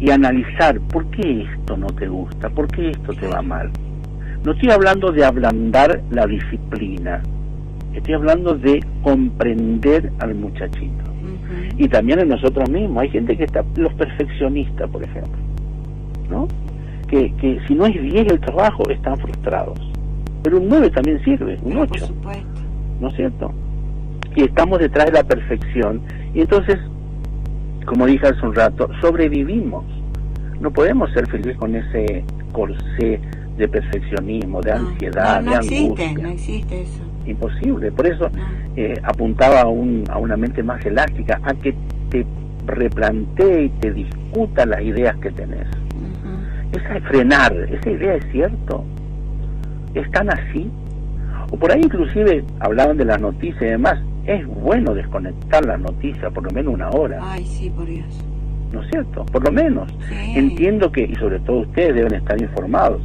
y 0.00 0.10
analizar 0.10 0.80
por 0.80 1.06
qué 1.10 1.42
esto 1.42 1.76
no 1.76 1.86
te 1.86 2.08
gusta, 2.08 2.50
por 2.50 2.66
qué 2.68 2.90
esto 2.90 3.12
te 3.14 3.28
va 3.28 3.40
mal. 3.40 3.70
No 4.44 4.52
estoy 4.52 4.70
hablando 4.70 5.12
de 5.12 5.24
ablandar 5.24 6.02
la 6.10 6.26
disciplina, 6.26 7.22
estoy 7.94 8.14
hablando 8.14 8.54
de 8.54 8.84
comprender 9.02 10.10
al 10.18 10.34
muchachito. 10.34 11.04
Y 11.76 11.86
también 11.88 12.18
en 12.18 12.28
nosotros 12.28 12.68
mismos, 12.68 13.02
hay 13.02 13.10
gente 13.10 13.36
que 13.36 13.44
está, 13.44 13.62
los 13.76 13.92
perfeccionistas, 13.94 14.90
por 14.90 15.04
ejemplo, 15.04 15.38
¿no? 16.28 16.48
Que, 17.06 17.32
que 17.36 17.60
si 17.68 17.74
no 17.74 17.86
es 17.86 18.02
bien 18.02 18.26
el 18.30 18.40
trabajo, 18.40 18.88
están 18.88 19.18
frustrados 19.18 19.91
pero 20.42 20.58
un 20.58 20.68
9 20.68 20.90
también 20.90 21.22
sirve, 21.24 21.58
un 21.62 21.78
8. 21.78 22.08
¿No 23.00 23.08
es 23.08 23.14
cierto? 23.14 23.52
Y 24.34 24.42
estamos 24.44 24.78
detrás 24.78 25.06
de 25.06 25.12
la 25.12 25.24
perfección. 25.24 26.02
Y 26.34 26.40
entonces, 26.40 26.78
como 27.86 28.06
dije 28.06 28.26
hace 28.26 28.44
un 28.44 28.54
rato, 28.54 28.88
sobrevivimos. 29.00 29.84
No 30.60 30.70
podemos 30.70 31.12
ser 31.12 31.28
felices 31.28 31.56
con 31.56 31.74
ese 31.74 32.24
corsé 32.52 33.20
de 33.56 33.68
perfeccionismo, 33.68 34.60
de 34.60 34.72
ansiedad, 34.72 35.42
de 35.42 35.54
angustia. 35.54 36.12
No 36.14 36.28
existe 36.28 36.82
eso. 36.82 37.02
Imposible. 37.26 37.92
Por 37.92 38.06
eso 38.06 38.30
eh, 38.76 38.94
apuntaba 39.02 39.62
a, 39.62 39.66
un, 39.66 40.04
a 40.08 40.18
una 40.18 40.36
mente 40.36 40.62
más 40.62 40.84
elástica, 40.86 41.40
a 41.42 41.54
que 41.54 41.74
te 42.10 42.24
replantee 42.66 43.64
y 43.64 43.68
te 43.80 43.92
discuta 43.92 44.64
las 44.66 44.82
ideas 44.82 45.16
que 45.16 45.30
tenés. 45.30 45.66
Esa 46.72 46.96
es 46.96 47.04
frenar, 47.04 47.54
esa 47.70 47.90
idea 47.90 48.14
es 48.14 48.24
cierto 48.32 48.84
están 49.94 50.30
así. 50.30 50.70
O 51.50 51.56
por 51.56 51.72
ahí 51.72 51.80
inclusive 51.82 52.44
hablaban 52.60 52.96
de 52.96 53.04
las 53.04 53.20
noticias 53.20 53.62
y 53.62 53.66
demás. 53.66 53.98
Es 54.26 54.46
bueno 54.46 54.94
desconectar 54.94 55.64
las 55.64 55.80
noticias 55.80 56.32
por 56.32 56.44
lo 56.44 56.50
menos 56.50 56.74
una 56.74 56.90
hora. 56.90 57.18
Ay, 57.22 57.44
sí, 57.44 57.70
por 57.70 57.86
Dios. 57.86 58.24
¿No 58.72 58.80
es 58.82 58.88
cierto? 58.90 59.26
Por 59.26 59.44
lo 59.44 59.52
menos. 59.52 59.92
Entiendo 60.34 60.90
que, 60.90 61.02
y 61.04 61.14
sobre 61.16 61.38
todo 61.40 61.58
ustedes 61.60 61.94
deben 61.94 62.14
estar 62.14 62.40
informados, 62.40 63.02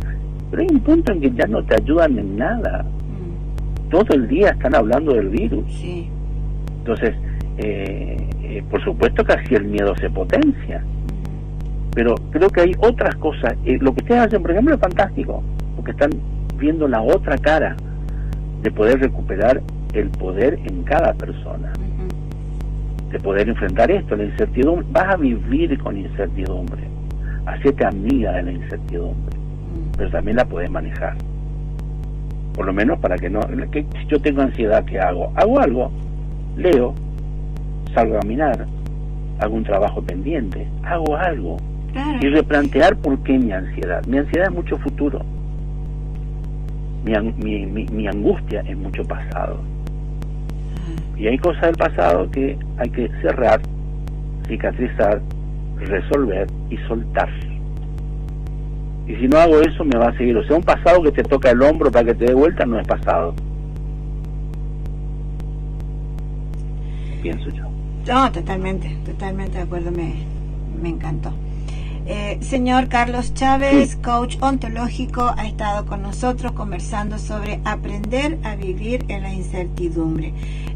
pero 0.50 0.62
hay 0.62 0.70
un 0.72 0.80
punto 0.80 1.12
en 1.12 1.22
que 1.22 1.32
ya 1.32 1.46
no 1.48 1.64
te 1.66 1.76
ayudan 1.76 2.18
en 2.18 2.38
nada. 2.38 2.84
Mm. 2.84 3.90
Todo 3.90 4.16
el 4.16 4.28
día 4.28 4.52
están 4.52 4.76
hablando 4.76 5.14
del 5.14 5.30
virus. 5.30 5.66
Sí. 5.74 6.10
Entonces, 6.80 7.16
eh, 7.58 8.18
eh, 8.44 8.64
por 8.70 8.82
supuesto 8.82 9.26
que 9.26 9.34
así 9.34 9.56
el 9.56 9.66
miedo 9.66 9.94
se 9.98 10.10
potencia. 10.10 10.82
Pero 11.94 12.16
creo 12.32 12.50
que 12.50 12.62
hay 12.62 12.72
otras 12.80 13.16
cosas. 13.16 13.56
Eh, 13.66 13.78
lo 13.82 13.94
que 13.94 14.04
ustedes 14.04 14.22
hacen, 14.22 14.42
por 14.42 14.52
ejemplo, 14.52 14.76
es 14.76 14.80
fantástico, 14.80 15.44
porque 15.76 15.92
están 15.92 16.12
viendo 16.58 16.88
la 16.88 17.02
otra 17.02 17.38
cara 17.38 17.76
de 18.62 18.72
poder 18.72 19.00
recuperar 19.00 19.62
el 19.94 20.10
poder 20.10 20.60
en 20.66 20.84
cada 20.84 21.14
persona, 21.14 21.72
de 23.12 23.20
poder 23.20 23.50
enfrentar 23.50 23.90
esto, 23.92 24.16
la 24.16 24.26
incertidumbre. 24.26 24.86
Vas 24.92 25.14
a 25.14 25.18
vivir 25.18 25.78
con 25.80 25.98
incertidumbre, 25.98 26.84
hacete 27.46 27.86
amiga 27.86 28.34
de 28.34 28.44
la 28.44 28.52
incertidumbre, 28.52 29.38
pero 29.98 30.10
también 30.10 30.38
la 30.38 30.46
puedes 30.46 30.70
manejar. 30.70 31.16
Por 32.54 32.66
lo 32.66 32.74
menos 32.74 33.00
para 33.00 33.18
que 33.18 33.30
no, 33.30 33.42
que, 33.72 33.84
si 33.84 34.08
yo 34.08 34.20
tengo 34.20 34.42
ansiedad, 34.42 34.84
¿qué 34.86 35.00
hago? 35.00 35.32
Hago 35.36 35.60
algo, 35.60 35.92
leo, 36.58 36.96
salgo 37.94 38.18
a 38.18 38.20
caminar, 38.20 38.66
algún 39.40 39.64
trabajo 39.64 40.02
pendiente, 40.02 40.68
hago 40.84 41.16
algo. 41.16 41.58
Y 42.22 42.28
replantear 42.28 42.96
por 42.98 43.18
qué 43.24 43.40
mi 43.40 43.52
ansiedad. 43.52 44.06
Mi 44.06 44.20
ansiedad 44.20 44.50
es 44.50 44.54
mucho 44.54 44.78
futuro. 44.78 45.20
Mi, 47.04 47.66
mi, 47.66 47.86
mi, 47.86 48.08
angustia 48.08 48.62
es 48.62 48.78
mucho 48.78 49.04
pasado. 49.04 49.60
Y 51.16 51.28
hay 51.28 51.38
cosas 51.38 51.62
del 51.62 51.76
pasado 51.76 52.30
que 52.32 52.58
hay 52.78 52.90
que 52.90 53.10
cerrar, 53.22 53.62
cicatrizar, 54.48 55.22
resolver 55.78 56.48
y 56.70 56.78
soltar. 56.88 57.30
Y 59.08 59.16
si 59.16 59.28
no 59.28 59.38
hago 59.38 59.62
eso, 59.62 59.86
me 59.86 59.98
va 59.98 60.10
a 60.10 60.18
seguir. 60.18 60.36
O 60.38 60.44
sea, 60.44 60.58
un 60.58 60.64
pasado 60.64 61.02
que 61.02 61.12
te 61.12 61.24
toca 61.24 61.52
el 61.52 61.62
hombro 61.62 61.90
para 61.90 62.06
que 62.06 62.14
te 62.14 62.26
dé 62.26 62.34
vuelta 62.34 62.66
no 62.66 62.80
es 62.80 62.88
pasado. 62.88 63.34
Pienso 67.22 67.50
yo. 67.50 67.64
No, 68.08 68.32
totalmente, 68.32 68.96
totalmente 69.06 69.58
de 69.58 69.64
acuerdo, 69.64 69.92
me, 69.92 70.14
me 70.82 70.90
encantó. 70.90 71.34
Eh, 72.10 72.38
señor 72.42 72.88
Carlos 72.88 73.34
Chávez, 73.34 73.98
coach 73.98 74.38
ontológico, 74.40 75.34
ha 75.36 75.46
estado 75.46 75.86
con 75.86 76.02
nosotros 76.02 76.54
conversando 76.54 77.20
sobre 77.20 77.60
aprender 77.66 78.38
a 78.44 78.56
vivir 78.56 79.04
en 79.10 79.24
la 79.24 79.34
incertidumbre. 79.34 80.34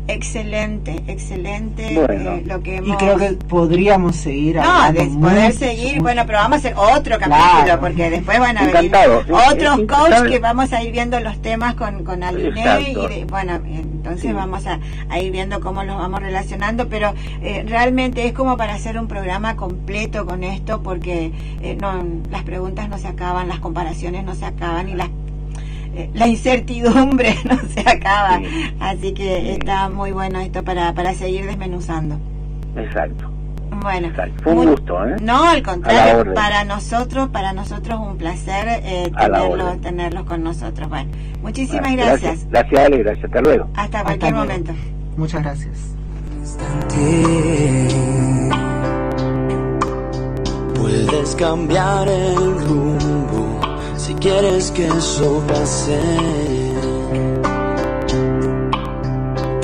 Excelente, 0.09 1.01
excelente 1.07 1.93
eh, 1.93 2.43
lo 2.45 2.61
que 2.61 2.77
hemos... 2.77 2.89
Y 2.89 2.97
creo 2.97 3.17
que 3.17 3.31
podríamos 3.47 4.17
seguir 4.17 4.57
No, 4.57 4.91
de 4.91 5.05
poder 5.05 5.53
seguir, 5.53 6.01
bueno, 6.01 6.23
pero 6.25 6.39
vamos 6.39 6.55
a 6.55 6.57
hacer 6.57 6.73
otro 6.75 7.17
capítulo, 7.17 7.79
porque 7.79 8.09
después 8.09 8.37
van 8.39 8.57
a 8.57 8.65
venir 8.65 8.91
otros 8.93 9.81
coaches 9.87 10.23
que 10.23 10.39
vamos 10.39 10.73
a 10.73 10.83
ir 10.83 10.91
viendo 10.91 11.17
los 11.21 11.41
temas 11.41 11.75
con, 11.75 12.03
con 12.03 12.23
Aline 12.23 12.91
y 12.91 13.23
bueno, 13.23 13.61
entonces 14.01 14.33
vamos 14.33 14.65
a, 14.65 14.79
ir 15.19 15.31
viendo 15.31 15.61
cómo 15.61 15.83
los 15.83 15.95
vamos 15.95 16.21
relacionando, 16.21 16.89
pero 16.89 17.13
eh, 17.43 17.63
realmente 17.67 18.25
es 18.25 18.33
como 18.33 18.57
para 18.57 18.73
hacer 18.73 18.97
un 18.97 19.07
programa 19.07 19.55
completo 19.55 20.25
con 20.25 20.43
esto, 20.43 20.81
porque 20.81 21.31
eh, 21.61 21.77
no, 21.79 22.03
las 22.31 22.41
preguntas 22.41 22.89
no 22.89 22.97
se 22.97 23.07
acaban, 23.07 23.47
las 23.47 23.59
comparaciones 23.59 24.23
no 24.23 24.33
se 24.33 24.45
acaban 24.45 24.89
y 24.89 24.95
las 24.95 25.09
eh, 25.93 26.09
la 26.13 26.27
incertidumbre 26.27 27.35
no 27.45 27.59
se 27.69 27.81
acaba. 27.81 28.41
Así 28.79 29.13
que 29.13 29.53
está 29.53 29.87
muy 29.89 30.11
bueno 30.11 30.39
esto 30.39 30.63
para, 30.63 30.93
para 30.93 31.13
seguir 31.13 31.45
desmenuzando. 31.45 32.17
Exacto. 32.75 33.31
Bueno, 33.79 34.09
fue 34.43 34.53
un 34.53 34.69
gusto, 34.69 35.05
¿eh? 35.07 35.15
No, 35.21 35.43
al 35.43 35.63
contrario, 35.63 36.33
para 36.33 36.63
nosotros, 36.65 37.29
para 37.29 37.53
nosotros 37.53 37.99
un 37.99 38.17
placer 38.17 38.81
eh, 38.83 39.11
tenerlos, 39.17 39.81
tenerlos 39.81 40.23
con 40.25 40.43
nosotros. 40.43 40.89
Bueno, 40.89 41.09
muchísimas 41.41 41.95
gracias. 41.95 42.47
Gracias, 42.49 42.85
Ale, 42.85 42.97
gracias. 42.97 43.25
Hasta 43.25 43.41
luego. 43.41 43.69
Hasta 43.75 44.03
cualquier 44.03 44.35
momento. 44.35 44.73
Muchas 45.17 45.41
gracias. 45.41 45.95
Puedes 50.75 51.35
cambiar 51.35 52.07
el 52.07 52.35
rumbo 52.67 53.61
si 53.95 54.13
quieres 54.15 54.71
que 54.71 54.87
eso 54.87 55.43
pase. 55.47 55.99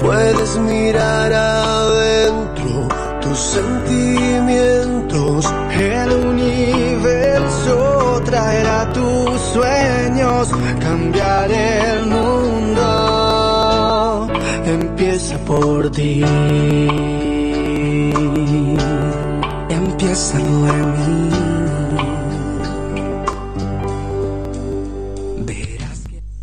Puedes 0.02 0.58
mirar 0.60 1.34
adentro 1.34 2.77
tus 3.38 3.46
sentimientos, 3.54 5.46
el 5.72 6.12
universo 6.26 7.76
traerá 8.26 8.92
tus 8.94 9.40
sueños, 9.54 10.50
cambiar 10.80 11.52
el 11.52 12.06
mundo 12.08 12.38
empieza 14.66 15.38
por 15.46 15.92
ti. 15.92 16.24
Empieza 19.70 20.40
por 20.40 20.76
mí. 20.98 21.37